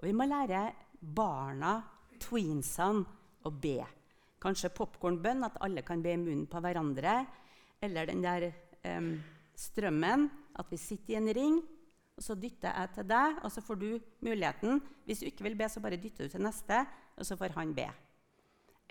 Og 0.00 0.08
vi 0.08 0.14
må 0.16 0.26
lære 0.26 0.64
barna, 1.00 1.76
tweensene, 2.22 3.04
å 3.42 3.50
be. 3.50 3.80
Kanskje 4.42 4.70
popkornbønn, 4.74 5.42
at 5.46 5.56
alle 5.66 5.82
kan 5.86 6.02
be 6.02 6.12
i 6.14 6.18
munnen 6.20 6.46
på 6.50 6.60
hverandre. 6.62 7.14
Eller 7.82 8.06
den 8.06 8.22
der 8.22 8.48
um, 8.86 9.16
strømmen, 9.58 10.28
at 10.58 10.70
vi 10.70 10.78
sitter 10.78 11.14
i 11.14 11.18
en 11.18 11.30
ring, 11.34 11.56
og 12.16 12.24
så 12.24 12.36
dytter 12.36 12.74
jeg 12.76 12.92
til 12.96 13.06
deg, 13.08 13.38
og 13.42 13.52
så 13.52 13.62
får 13.64 13.78
du 13.80 13.88
muligheten. 14.24 14.80
Hvis 15.06 15.22
du 15.22 15.28
ikke 15.28 15.46
vil 15.46 15.56
be, 15.58 15.68
så 15.68 15.80
bare 15.80 16.00
dytter 16.00 16.28
du 16.28 16.34
til 16.34 16.44
neste, 16.44 16.82
og 17.16 17.26
så 17.26 17.38
får 17.40 17.54
han 17.56 17.72
be. 17.76 17.88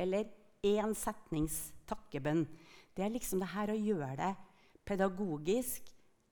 Eller 0.02 0.32
én 0.66 0.96
setnings 0.98 1.72
takkebønn. 1.90 2.46
Det 2.96 3.06
er 3.06 3.14
liksom 3.14 3.42
det 3.42 3.52
her 3.54 3.72
å 3.72 3.78
gjøre 3.78 4.16
det 4.20 4.32
pedagogisk, 4.88 5.86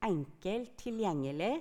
enkelt, 0.04 0.74
tilgjengelig. 0.82 1.54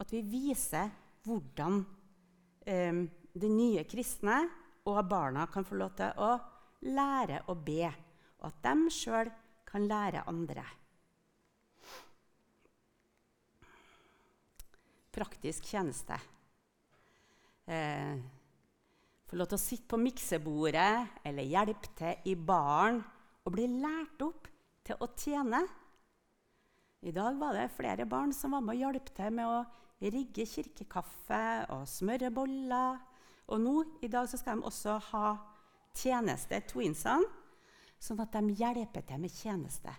At 0.00 0.12
vi 0.14 0.22
viser 0.24 0.90
hvordan 1.26 1.82
um, 1.84 3.02
de 3.36 3.50
nye 3.52 3.84
kristne 3.84 4.40
og 4.88 5.02
barna 5.10 5.44
kan 5.52 5.66
få 5.66 5.76
lov 5.76 5.92
til 5.98 6.16
å 6.24 6.32
lære 6.88 7.44
å 7.52 7.54
be. 7.54 7.90
Og 8.40 8.48
at 8.48 8.62
de 8.64 8.94
sjøl 8.94 9.30
kan 9.68 9.84
lære 9.86 10.24
andre. 10.30 10.64
Praktisk 15.10 15.66
tjeneste. 15.66 16.14
Eh, 17.66 18.14
få 19.26 19.38
lov 19.38 19.50
til 19.50 19.58
å 19.58 19.62
sitte 19.62 19.88
på 19.90 19.98
miksebordet 19.98 21.22
eller 21.26 21.50
hjelpe 21.50 21.90
til 21.98 22.30
i 22.30 22.34
baren 22.34 23.00
og 23.42 23.54
bli 23.54 23.66
lært 23.70 24.22
opp 24.22 24.46
til 24.86 25.02
å 25.02 25.08
tjene. 25.18 25.60
I 27.02 27.14
dag 27.16 27.38
var 27.40 27.56
det 27.56 27.70
flere 27.74 28.06
barn 28.06 28.32
som 28.36 28.54
var 28.54 28.62
med 28.62 28.76
og 28.76 28.82
hjalp 28.84 29.10
til 29.16 29.34
med 29.34 29.48
å 29.48 29.60
rigge 30.00 30.46
kirkekaffe 30.48 31.44
og 31.74 31.88
smøre 31.88 32.30
boller. 32.34 33.00
Og 33.50 33.60
nå 33.62 33.74
i 34.04 34.10
dag 34.12 34.28
skal 34.30 34.60
de 34.60 34.68
også 34.68 34.98
ha 35.10 35.32
tjeneste, 35.96 36.60
twinsene, 36.70 37.26
sånn 38.00 38.22
at 38.22 38.36
de 38.36 38.54
hjelper 38.56 39.04
til 39.08 39.20
med 39.20 39.34
tjeneste. 39.34 39.94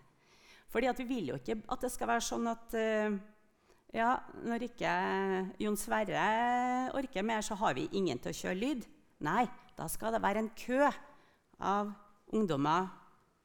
Fordi 0.71 0.87
Vi 0.97 1.03
vil 1.03 1.27
jo 1.33 1.35
ikke 1.35 1.59
at 1.67 1.81
det 1.81 1.91
skal 1.91 2.07
være 2.07 2.23
sånn 2.23 2.47
at 2.47 2.75
uh, 2.79 3.17
ja, 3.91 4.15
når 4.47 4.67
ikke 4.69 4.91
Jon 5.59 5.77
Sverre 5.79 6.25
orker 6.95 7.25
mer, 7.27 7.43
så 7.43 7.57
har 7.59 7.75
vi 7.75 7.89
ingen 7.97 8.19
til 8.21 8.31
å 8.31 8.39
kjøre 8.39 8.59
lyd. 8.59 8.85
Nei, 9.27 9.45
da 9.77 9.87
skal 9.91 10.15
det 10.15 10.23
være 10.23 10.43
en 10.45 10.51
kø 10.55 10.85
av 11.61 11.91
ungdommer 12.31 12.87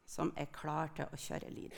som 0.07 0.31
er 0.39 0.53
klar 0.55 0.93
til 0.97 1.11
å 1.11 1.19
kjøre 1.19 1.51
lyd. 1.51 1.75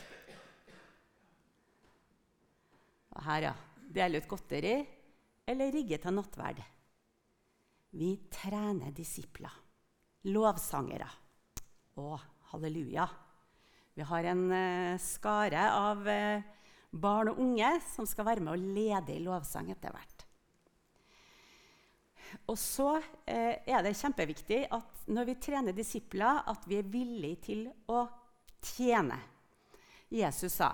Og 3.16 3.24
her, 3.26 3.48
ja. 3.48 3.54
Dele 3.88 4.20
ut 4.20 4.26
godteri 4.28 4.74
eller 5.48 5.72
rigge 5.72 5.96
til 6.02 6.12
nattverd. 6.12 6.58
Vi 7.96 8.10
trener 8.28 8.92
disipler, 8.92 9.54
lovsangere. 10.28 11.08
Å, 11.96 12.18
halleluja. 12.52 13.06
Vi 13.96 14.04
har 14.06 14.28
en 14.28 14.44
uh, 14.52 15.00
skare 15.00 15.64
av 15.72 16.04
uh, 16.04 16.57
barn 16.90 17.32
og 17.32 17.40
unge 17.42 17.72
som 17.90 18.06
skal 18.08 18.26
være 18.28 18.44
med 18.44 18.54
og 18.54 18.72
lede 18.78 19.14
i 19.14 19.22
lovsang 19.24 19.70
etter 19.72 19.92
hvert. 19.94 20.24
Og 22.48 22.58
så 22.60 22.98
eh, 23.28 23.60
er 23.64 23.84
det 23.84 23.96
kjempeviktig 23.96 24.66
at 24.74 25.08
når 25.08 25.30
vi 25.30 25.38
trener 25.40 25.76
disipler, 25.76 26.42
at 26.48 26.66
vi 26.68 26.80
er 26.80 26.90
villige 26.92 27.40
til 27.48 27.64
å 27.88 28.04
tjene. 28.74 29.16
Jesus 30.12 30.58
sa 30.60 30.72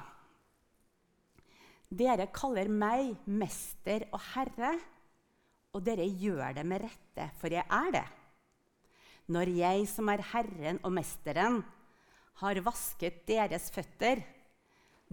dere 1.94 2.26
kaller 2.34 2.66
meg 2.70 3.12
mester 3.30 4.06
og 4.10 4.20
herre, 4.32 4.72
og 5.74 5.82
dere 5.86 6.06
gjør 6.06 6.56
det 6.56 6.64
med 6.66 6.84
rette, 6.84 7.28
for 7.38 7.52
jeg 7.54 7.62
er 7.62 7.90
det. 7.94 8.06
Når 9.34 9.50
jeg 9.56 9.86
som 9.90 10.10
er 10.12 10.22
Herren 10.32 10.80
og 10.84 10.92
Mesteren, 10.96 11.62
har 12.42 12.60
vasket 12.66 13.22
deres 13.28 13.68
føtter, 13.70 14.24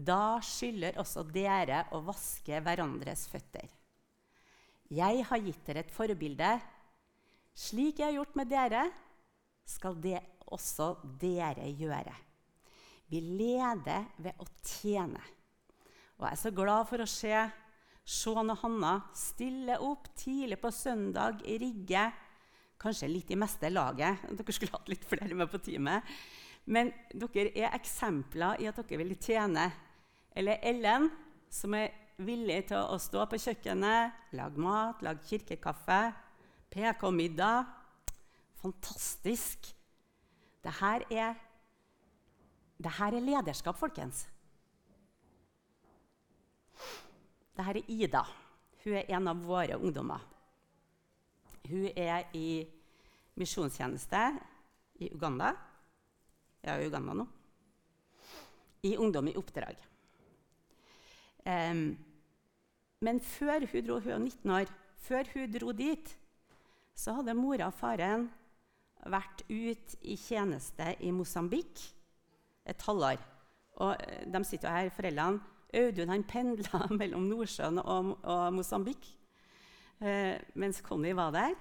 da 0.07 0.39
skylder 0.43 0.97
også 1.01 1.23
dere 1.29 1.85
å 1.95 2.01
vaske 2.05 2.61
hverandres 2.63 3.27
føtter. 3.31 3.67
Jeg 4.91 5.23
har 5.27 5.43
gitt 5.45 5.61
dere 5.67 5.85
et 5.85 5.93
forbilde. 5.93 6.51
Slik 7.55 7.99
jeg 7.99 8.09
har 8.09 8.17
gjort 8.17 8.37
med 8.39 8.49
dere, 8.51 8.83
skal 9.67 9.95
det 10.03 10.19
også 10.51 10.95
dere 11.21 11.69
gjøre. 11.69 12.15
Vi 13.11 13.19
leder 13.23 14.07
ved 14.23 14.39
å 14.39 14.47
tjene. 14.63 15.21
Og 16.19 16.25
jeg 16.27 16.35
er 16.35 16.41
så 16.41 16.51
glad 16.55 16.87
for 16.89 17.03
å 17.03 17.09
se 17.09 17.35
Sean 18.11 18.51
og 18.51 18.59
Hanna 18.63 18.93
stille 19.15 19.77
opp 19.83 20.09
tidlig 20.17 20.57
på 20.61 20.71
søndag 20.73 21.43
i 21.47 21.57
Rigge. 21.61 22.05
Kanskje 22.81 23.09
litt 23.11 23.31
i 23.31 23.39
meste 23.39 23.69
laget. 23.71 24.23
Dere 24.37 24.55
skulle 24.55 24.75
hatt 24.75 24.91
litt 24.91 25.07
flere 25.07 25.37
med 25.37 25.51
på 25.51 25.61
teamet. 25.61 26.07
Men 26.71 26.91
dere 27.17 27.49
er 27.57 27.73
eksempler 27.73 28.61
i 28.61 28.67
at 28.69 28.77
dere 28.77 28.99
vil 29.01 29.15
tjene. 29.17 29.65
Eller 30.35 30.59
Ellen, 30.63 31.09
som 31.51 31.73
er 31.75 31.91
villig 32.21 32.61
til 32.69 32.79
å 32.79 32.97
stå 33.01 33.25
på 33.29 33.39
kjøkkenet, 33.41 34.17
lage 34.37 34.61
mat, 34.61 35.01
lage 35.03 35.25
kirkekaffe, 35.27 36.01
PK-middag. 36.71 37.67
Fantastisk. 38.61 39.71
Dette 40.61 40.91
er, 41.09 41.39
dette 42.77 43.07
er 43.07 43.17
lederskap, 43.25 43.79
folkens. 43.79 44.27
Dette 47.57 47.67
er 47.73 47.81
Ida. 47.91 48.23
Hun 48.83 48.97
er 48.97 49.09
en 49.17 49.27
av 49.33 49.41
våre 49.45 49.77
ungdommer. 49.77 50.21
Hun 51.67 51.89
er 51.91 52.29
i 52.37 52.63
misjonstjeneste 53.37 54.23
i 55.01 55.11
Uganda. 55.13 55.51
Ja, 56.61 56.77
Uganda 56.81 57.13
nå. 57.17 57.27
I 58.85 58.95
Ungdom 58.97 59.29
i 59.29 59.35
oppdrag. 59.37 59.77
Men 61.45 63.19
før 63.25 63.65
hun 63.71 63.85
dro, 63.87 63.99
hun 63.99 64.11
var 64.13 64.19
19 64.21 64.51
år, 64.57 64.73
før 65.01 65.29
hun 65.33 65.53
dro 65.55 65.71
dit, 65.73 66.11
så 66.93 67.15
hadde 67.17 67.33
mora 67.37 67.71
og 67.71 67.77
faren 67.77 68.27
vært 69.09 69.41
ute 69.49 69.97
i 70.05 70.17
tjeneste 70.19 70.91
i 71.01 71.09
Mosambik 71.15 71.81
et 72.69 72.85
halvår. 72.85 73.23
Og 73.81 73.95
eh, 73.95 74.27
de 74.29 74.43
sitter 74.45 74.69
jo 74.69 74.75
her, 74.75 74.93
foreldrene 74.93 75.41
Audun 75.71 76.11
han 76.11 76.25
pendla 76.27 76.83
mellom 76.99 77.29
Nordsjøen 77.29 77.79
og, 77.79 78.13
og 78.27 78.53
Mosambik 78.53 79.07
eh, 80.03 80.35
mens 80.59 80.81
Conny 80.83 81.13
var 81.15 81.31
der. 81.35 81.55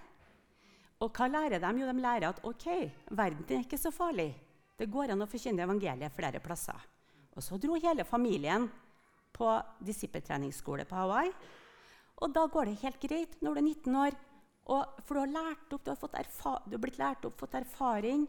Og 1.01 1.15
hva 1.15 1.31
lærer 1.31 1.63
de? 1.63 1.71
Jo, 1.81 1.89
de 1.89 2.03
lærer 2.03 2.29
at 2.29 2.41
ok, 2.45 2.67
verden 3.17 3.47
er 3.49 3.63
ikke 3.63 3.79
så 3.81 3.93
farlig. 3.95 4.33
Det 4.77 4.91
går 4.91 5.15
an 5.15 5.23
å 5.23 5.29
forkynne 5.31 5.63
evangeliet 5.65 6.13
flere 6.17 6.43
plasser. 6.43 6.89
Og 7.37 7.45
så 7.45 7.57
dro 7.61 7.79
hele 7.81 8.05
familien 8.05 8.67
på 9.33 9.53
disippeltreningsskole 9.85 10.87
på 10.89 10.99
Hawaii. 10.99 11.33
Og 12.21 12.35
da 12.35 12.45
går 12.53 12.69
det 12.69 12.83
helt 12.83 13.01
greit 13.03 13.39
når 13.41 13.57
du 13.57 13.61
er 13.61 13.69
19 13.69 14.01
år. 14.03 14.19
Og, 14.71 15.01
for 15.07 15.17
du 15.17 15.37
har, 15.37 15.55
opp, 15.73 15.85
du 15.85 15.91
har, 15.91 16.61
du 16.67 16.77
har 16.77 16.83
blitt 16.83 17.01
lært 17.01 17.25
opp, 17.27 17.39
fått 17.41 17.57
erfaring. 17.59 18.27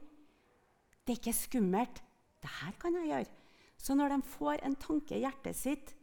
Det 1.03 1.13
er 1.13 1.19
ikke 1.19 1.35
skummelt. 1.37 2.01
Det 2.41 2.53
her 2.61 2.77
kan 2.81 2.95
jeg 2.97 3.11
gjøre. 3.11 3.33
Så 3.81 3.97
når 3.97 4.13
de 4.13 4.21
får 4.35 4.63
en 4.65 4.77
tanke 4.77 5.17
i 5.17 5.23
hjertet 5.25 5.57
sitt, 5.57 5.93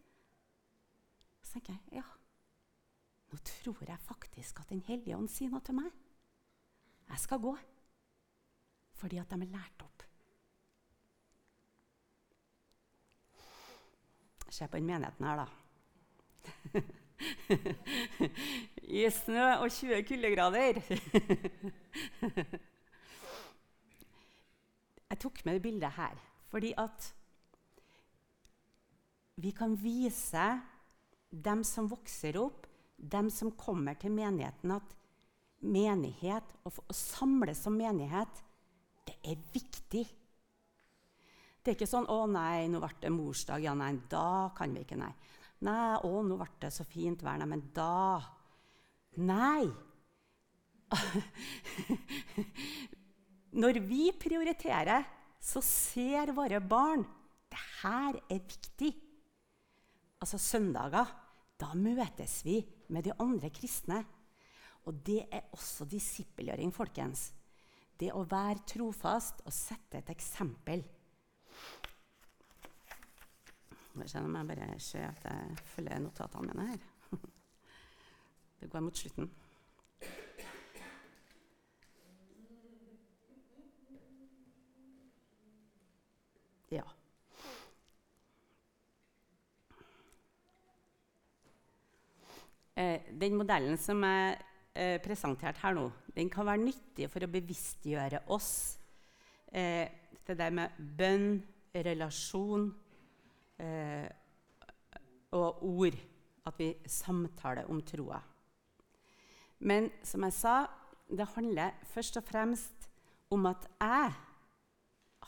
så 1.42 1.54
tenker 1.54 1.78
jeg 1.78 2.02
ja, 2.02 2.06
nå 3.28 3.38
tror 3.44 3.82
jeg 3.86 4.04
faktisk 4.04 4.60
at 4.60 4.70
Den 4.72 4.82
hellige 4.86 5.16
ånd 5.16 5.28
sier 5.32 5.52
noe 5.52 5.64
til 5.64 5.78
meg. 5.78 5.90
Jeg 7.08 7.24
skal 7.24 7.40
gå. 7.42 7.54
Fordi 8.98 9.20
at 9.20 9.30
de 9.30 9.38
er 9.44 9.52
lært 9.52 9.84
opp. 9.84 10.07
Se 14.48 14.68
på 14.68 14.76
den 14.78 14.86
menigheten 14.88 15.26
her, 15.28 15.36
da. 15.42 15.46
I 18.88 19.10
snø 19.12 19.44
og 19.58 19.70
20 19.74 20.02
kuldegrader. 20.08 20.74
jeg 25.08 25.18
tok 25.20 25.44
med 25.44 25.52
det 25.58 25.62
bildet 25.64 25.92
her 25.96 26.16
fordi 26.48 26.70
at 26.80 27.14
vi 29.38 29.50
kan 29.52 29.74
vise 29.76 30.46
dem 31.30 31.60
som 31.64 31.88
vokser 31.90 32.38
opp, 32.40 32.66
dem 32.96 33.28
som 33.30 33.52
kommer 33.52 33.94
til 34.00 34.10
menigheten, 34.16 34.72
at 34.72 34.94
menighet, 35.60 36.54
å, 36.64 36.72
samles 36.94 37.60
som 37.62 37.76
menighet, 37.78 38.40
det 39.06 39.14
er 39.22 39.36
viktig. 39.54 40.06
Det 41.62 41.72
er 41.72 41.76
ikke 41.76 41.90
sånn 41.90 42.08
'Å 42.08 42.26
nei, 42.30 42.68
nå 42.68 42.80
ble 42.80 42.94
det 43.00 43.12
morsdag.' 43.12 43.62
Ja, 43.62 43.74
nei, 43.74 43.92
da 44.08 44.50
kan 44.56 44.74
vi 44.74 44.86
ikke, 44.86 44.96
nei. 44.96 45.12
Nei, 45.60 45.98
'Å, 45.98 46.22
nå 46.22 46.36
ble 46.36 46.48
det 46.60 46.72
så 46.72 46.84
fint 46.84 47.22
vær.' 47.22 47.38
Nei, 47.38 47.46
men 47.46 47.70
da 47.74 48.22
Nei! 49.18 49.66
Når 53.62 53.80
vi 53.82 54.12
prioriterer, 54.12 55.04
så 55.40 55.60
ser 55.64 56.32
våre 56.36 56.60
barn 56.60 57.02
det 57.48 57.60
her 57.82 58.18
er 58.28 58.44
viktig. 58.44 58.92
Altså 60.20 60.38
søndager, 60.38 61.08
da 61.58 61.72
møtes 61.74 62.42
vi 62.46 62.60
med 62.92 63.08
de 63.08 63.16
andre 63.18 63.50
kristne. 63.54 64.02
Og 64.86 65.00
det 65.04 65.24
er 65.32 65.48
også 65.52 65.88
disippelgjøring, 65.88 66.72
folkens. 66.72 67.32
Det 67.98 68.12
å 68.14 68.22
være 68.28 68.64
trofast 68.68 69.42
og 69.44 69.54
sette 69.54 70.00
et 70.00 70.12
eksempel. 70.14 70.84
Nå 73.98 74.28
må 74.30 74.38
jeg 74.38 74.48
bare 74.48 74.78
se 74.80 75.00
at 75.02 75.24
jeg 75.24 75.58
følger 75.74 75.98
notatene 75.98 76.52
mine 76.52 76.70
her. 76.70 76.78
Det 78.60 78.70
går 78.70 78.80
mot 78.80 78.98
slutten. 78.98 79.30
Ja. 86.70 86.84
Eh, 92.76 93.00
den 93.20 93.34
modellen 93.34 93.78
som 93.78 94.02
er 94.06 94.36
eh, 94.74 94.98
presentert 95.02 95.58
her 95.62 95.74
nå, 95.74 95.88
den 96.14 96.30
kan 96.30 96.46
være 96.46 96.62
nyttig 96.62 97.08
for 97.10 97.24
å 97.24 97.30
bevisstgjøre 97.30 98.26
oss 98.34 98.50
eh, 99.50 99.88
til 100.26 100.38
det 100.38 100.52
med 100.54 100.76
bønn, 100.98 101.40
relasjon 101.74 102.68
eh, 103.58 104.08
og 105.36 105.64
ord. 105.64 105.98
At 106.48 106.56
vi 106.58 106.72
samtaler 106.88 107.68
om 107.68 107.82
troa. 107.84 108.20
Men 109.58 109.90
som 110.06 110.24
jeg 110.24 110.32
sa, 110.32 110.54
det 111.10 111.26
handler 111.34 111.76
først 111.90 112.16
og 112.20 112.24
fremst 112.24 112.88
om 113.30 113.46
at 113.50 113.66
jeg 113.80 114.12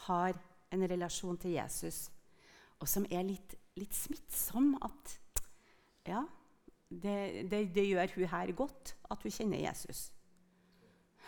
har 0.07 0.39
en 0.73 0.85
relasjon 0.91 1.39
til 1.41 1.57
Jesus, 1.59 2.09
og 2.81 2.89
som 2.89 3.05
er 3.11 3.27
litt, 3.27 3.57
litt 3.77 3.97
smittsom. 3.97 4.73
At 4.81 5.17
ja, 6.09 6.23
det, 6.89 7.51
det, 7.51 7.65
det, 7.75 7.87
gjør 7.91 8.15
hun 8.15 8.31
her 8.33 8.53
godt, 8.57 8.95
at 9.11 9.23
hun 9.27 9.35
kjenner 9.35 9.65
Jesus. 9.67 10.09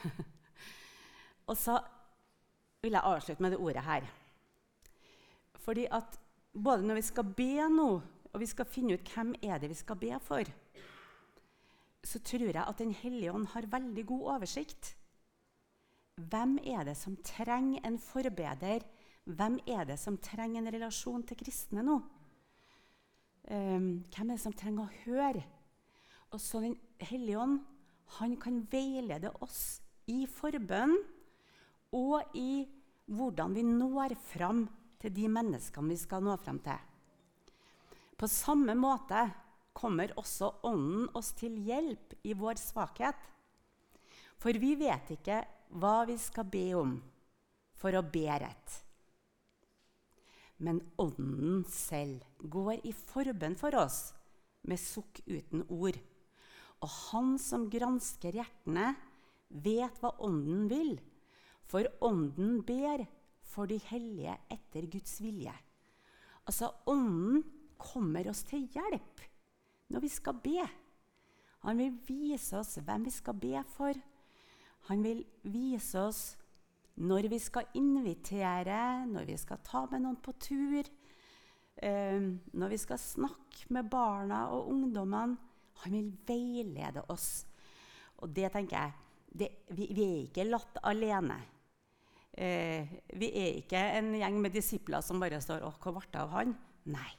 og 1.49 1.57
så 1.59 1.77
vil 2.83 2.97
jeg 2.97 3.05
avslutte 3.05 3.43
med 3.43 3.55
det 3.55 3.61
ordet 3.61 3.85
her. 3.87 4.09
Fordi 5.63 5.87
at 5.91 6.19
både 6.53 6.87
når 6.87 7.01
vi 7.01 7.05
skal 7.07 7.29
be 7.37 7.69
nå, 7.73 7.91
og 8.33 8.41
vi 8.41 8.49
skal 8.49 8.69
finne 8.69 8.97
ut 8.97 9.13
hvem 9.15 9.35
er 9.45 9.61
det 9.61 9.73
vi 9.73 9.79
skal 9.79 9.99
be 10.01 10.17
for, 10.25 10.49
så 12.03 12.19
tror 12.19 12.49
jeg 12.49 12.65
at 12.65 12.79
Den 12.79 12.93
hellige 12.93 13.33
ånd 13.33 13.47
har 13.53 13.69
veldig 13.71 14.07
god 14.07 14.23
oversikt. 14.37 14.97
Hvem 16.17 16.59
er 16.65 16.85
det 16.85 16.97
som 16.97 17.17
trenger 17.25 17.81
en 17.87 17.99
forbeder? 17.99 18.83
Hvem 19.25 19.59
er 19.67 19.85
det 19.87 19.99
som 19.99 20.19
trenger 20.19 20.61
en 20.61 20.73
relasjon 20.75 21.23
til 21.23 21.39
kristne 21.39 21.85
nå? 21.87 22.01
Um, 23.51 24.05
hvem 24.11 24.31
er 24.31 24.35
det 24.35 24.43
som 24.43 24.55
trenger 24.55 24.85
å 24.85 24.99
høre? 25.05 25.45
Og 26.33 26.41
så 26.41 26.61
Den 26.61 26.77
hellige 26.99 27.39
ånd 27.39 27.61
han 28.19 28.37
kan 28.37 28.61
veilede 28.71 29.31
oss 29.41 29.81
i 30.11 30.27
forbønn 30.27 30.99
og 31.97 32.35
i 32.37 32.65
hvordan 33.13 33.55
vi 33.55 33.63
når 33.67 34.15
fram 34.21 34.67
til 35.03 35.15
de 35.15 35.29
menneskene 35.31 35.93
vi 35.93 35.99
skal 36.01 36.23
nå 36.25 36.37
frem 36.41 36.61
til. 36.63 36.79
På 38.17 38.29
samme 38.31 38.77
måte 38.79 39.27
kommer 39.75 40.13
også 40.21 40.53
Ånden 40.69 41.09
oss 41.19 41.33
til 41.39 41.57
hjelp 41.67 42.15
i 42.29 42.37
vår 42.39 42.61
svakhet. 42.61 43.19
For 44.39 44.55
vi 44.59 44.75
vet 44.79 45.15
ikke 45.17 45.43
hva 45.81 46.03
vi 46.07 46.19
skal 46.21 46.47
be 46.51 46.67
om 46.79 46.97
for 47.83 47.97
å 47.99 48.05
be 48.07 48.27
rett. 48.31 48.79
Men 50.63 50.79
Ånden 51.03 51.65
selv 51.67 52.23
går 52.39 52.85
i 52.87 52.93
forbønn 52.95 53.57
for 53.59 53.75
oss 53.81 54.13
med 54.69 54.79
sukk 54.79 55.19
uten 55.27 55.65
ord. 55.67 55.99
Og 56.83 56.91
Han 57.09 57.35
som 57.43 57.67
gransker 57.71 58.39
hjertene, 58.39 58.93
vet 59.49 59.99
hva 60.03 60.13
Ånden 60.23 60.69
vil. 60.71 60.95
For 61.67 61.89
Ånden 62.05 62.61
ber 62.67 63.03
for 63.53 63.69
de 63.69 63.79
hellige 63.91 64.35
etter 64.53 64.89
Guds 64.91 65.19
vilje. 65.23 65.53
Altså, 66.47 66.73
Ånden 66.91 67.43
kommer 67.79 68.29
oss 68.31 68.45
til 68.49 68.67
hjelp 68.73 69.23
når 69.93 70.05
vi 70.05 70.11
skal 70.11 70.39
be. 70.43 70.63
Han 71.67 71.79
vil 71.79 71.99
vise 72.07 72.59
oss 72.59 72.79
hvem 72.83 73.05
vi 73.07 73.13
skal 73.15 73.39
be 73.39 73.61
for. 73.75 73.99
Han 74.89 75.05
vil 75.05 75.23
vise 75.47 76.01
oss 76.01 76.23
når 77.03 77.29
vi 77.33 77.39
skal 77.41 77.71
invitere, 77.79 79.07
når 79.09 79.29
vi 79.29 79.37
skal 79.41 79.63
ta 79.65 79.85
med 79.91 80.03
noen 80.05 80.19
på 80.21 80.35
tur, 80.43 80.89
eh, 81.77 82.19
når 82.53 82.73
vi 82.73 82.81
skal 82.81 83.01
snakke 83.01 83.71
med 83.73 83.89
barna 83.91 84.49
og 84.53 84.73
ungdommene. 84.75 85.39
Han 85.83 85.97
vil 85.97 86.11
veilede 86.27 87.05
oss. 87.11 87.45
Og 88.23 88.31
det 88.31 88.53
tenker 88.55 88.77
jeg 88.77 88.93
det, 89.33 89.49
vi, 89.73 89.89
vi, 89.91 90.05
er 90.05 90.27
ikke 90.27 90.47
latt 90.47 90.79
alene. 90.85 91.39
Eh, 92.33 92.89
vi 93.21 93.29
er 93.37 93.59
ikke 93.61 93.81
en 93.99 94.15
gjeng 94.17 94.39
med 94.41 94.55
disipler 94.55 95.05
som 95.05 95.21
bare 95.21 95.41
står 95.41 95.61
'Å, 95.61 95.73
hva 95.79 95.93
ble 95.93 96.09
det 96.11 96.21
av 96.21 96.31
han?' 96.31 96.57
Nei. 96.85 97.11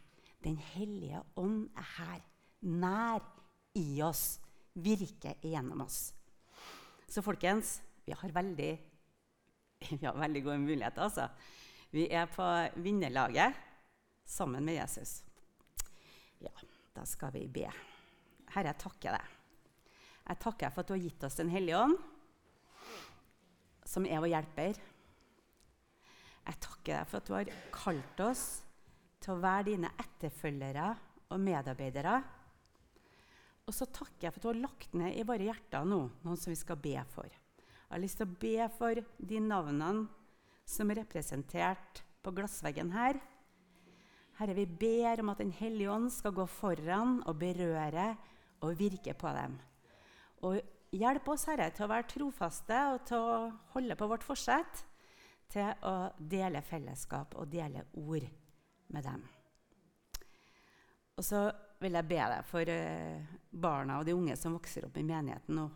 Den 0.44 0.58
hellige 0.58 1.22
ånd 1.38 1.70
er 1.78 1.88
her 1.98 2.22
nær 2.62 3.22
i 3.76 4.02
oss, 4.02 4.40
virker 4.76 5.36
gjennom 5.42 5.82
oss. 5.86 6.14
Så 7.08 7.22
folkens, 7.22 7.82
vi 8.06 8.12
har 8.12 8.30
veldig, 8.30 8.72
vi 10.00 10.06
har 10.06 10.18
veldig 10.18 10.44
gode 10.44 10.60
muligheter. 10.60 11.02
Altså. 11.02 11.30
Vi 11.92 12.08
er 12.10 12.26
på 12.26 12.44
vinnerlaget 12.82 13.54
sammen 14.26 14.66
med 14.66 14.76
Jesus. 14.82 15.24
Ja, 16.42 16.52
da 16.96 17.06
skal 17.06 17.32
vi 17.32 17.48
be. 17.48 17.70
Herre, 18.50 18.74
jeg 18.74 18.82
takker 18.82 19.16
deg. 19.16 19.30
Jeg 20.24 20.40
takker 20.40 20.74
for 20.74 20.82
at 20.82 20.90
du 20.90 20.94
har 20.96 21.04
gitt 21.04 21.24
oss 21.24 21.36
Den 21.36 21.52
hellige 21.52 21.78
ånd, 21.78 21.98
som 23.86 24.06
er 24.08 24.22
vår 24.24 24.32
hjelper. 24.32 24.80
Jeg 26.44 26.60
takker 26.60 26.98
deg 26.98 27.10
for 27.10 27.20
at 27.20 27.28
du 27.28 27.36
har 27.38 27.52
kalt 27.74 28.24
oss 28.26 28.46
til 29.24 29.36
å 29.36 29.42
være 29.44 29.70
dine 29.72 29.92
etterfølgere 30.04 30.88
og 31.32 31.40
medarbeidere. 31.42 32.18
Og 33.64 33.76
så 33.76 33.88
takker 33.88 34.28
jeg 34.28 34.34
for 34.36 34.42
at 34.42 34.44
du 34.44 34.50
har 34.52 34.64
lagt 34.66 34.98
ned 35.00 35.16
i 35.16 35.24
våre 35.28 35.48
hjerter 35.48 35.88
nå, 35.88 36.02
noen 36.26 36.40
som 36.40 36.52
vi 36.52 36.60
skal 36.60 36.80
be 36.84 36.98
for. 37.14 37.30
Jeg 37.30 37.96
har 37.96 38.04
lyst 38.04 38.20
til 38.20 38.28
å 38.28 38.42
be 38.42 38.68
for 38.76 39.00
de 39.32 39.40
navnene 39.44 40.08
som 40.68 40.92
er 40.92 41.04
representert 41.04 42.04
på 42.24 42.34
glassveggen 42.36 42.92
her. 42.96 43.20
Herre, 44.40 44.56
vi 44.58 44.66
ber 44.66 45.22
om 45.22 45.32
at 45.32 45.40
Den 45.44 45.54
hellige 45.54 45.92
ånd 45.94 46.10
skal 46.12 46.34
gå 46.36 46.46
foran 46.50 47.22
og 47.28 47.38
berøre 47.40 48.14
og 48.64 48.80
virke 48.80 49.14
på 49.16 49.32
dem. 49.36 49.60
Og 50.44 50.60
hjelp 50.92 51.28
oss, 51.32 51.46
Herre, 51.48 51.70
til 51.72 51.86
å 51.86 51.92
være 51.92 52.10
trofaste 52.12 52.80
og 52.96 53.06
til 53.08 53.22
å 53.22 53.38
holde 53.76 53.96
på 54.00 54.10
vårt 54.10 54.26
forsett 54.26 54.84
til 55.52 55.86
å 55.86 55.96
dele 56.18 56.64
fellesskap 56.66 57.36
og 57.40 57.52
dele 57.52 57.86
ord 58.02 58.26
med 58.94 59.06
dem. 59.06 59.24
Og 61.14 61.26
så 61.26 61.46
vil 61.84 61.98
jeg 61.98 62.10
be 62.10 62.18
deg 62.18 62.48
for 62.48 62.70
uh, 62.74 63.34
barna 63.52 64.00
og 64.00 64.08
de 64.08 64.16
unge 64.16 64.38
som 64.40 64.56
vokser 64.56 64.88
opp 64.88 64.98
i 64.98 65.06
menigheten 65.06 65.58
nå. 65.60 65.68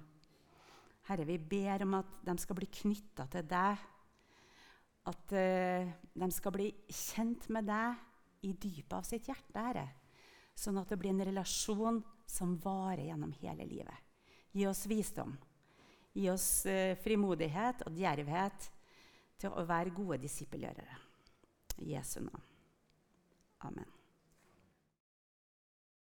Herre, 1.08 1.28
vi 1.28 1.38
ber 1.40 1.86
om 1.86 1.94
at 2.00 2.18
de 2.26 2.36
skal 2.42 2.58
bli 2.58 2.68
knytta 2.82 3.28
til 3.32 3.46
deg. 3.48 3.86
At 5.08 5.36
uh, 5.36 5.94
de 6.24 6.30
skal 6.36 6.56
bli 6.56 6.72
kjent 6.90 7.48
med 7.54 7.70
deg 7.70 8.48
i 8.48 8.54
dypet 8.54 8.98
av 8.98 9.06
sitt 9.08 9.30
hjerte, 9.30 9.62
Herre. 9.62 9.88
Sånn 10.58 10.80
at 10.82 10.90
det 10.90 10.98
blir 11.00 11.14
en 11.14 11.28
relasjon 11.30 12.02
som 12.28 12.58
varer 12.64 13.06
gjennom 13.08 13.36
hele 13.44 13.68
livet. 13.70 14.06
Gi 14.58 14.66
oss 14.68 14.88
visdom. 14.90 15.36
Gi 16.18 16.32
oss 16.34 16.50
uh, 16.66 16.98
frimodighet 17.04 17.86
og 17.86 18.02
djervhet 18.02 18.72
til 19.42 19.54
å 19.54 19.66
være 19.68 19.94
gode 19.96 20.22
disippelgjørere. 20.24 20.98
I 21.78 21.94
Jesu 21.94 22.20
navn. 22.26 22.44
Amen. 23.68 23.97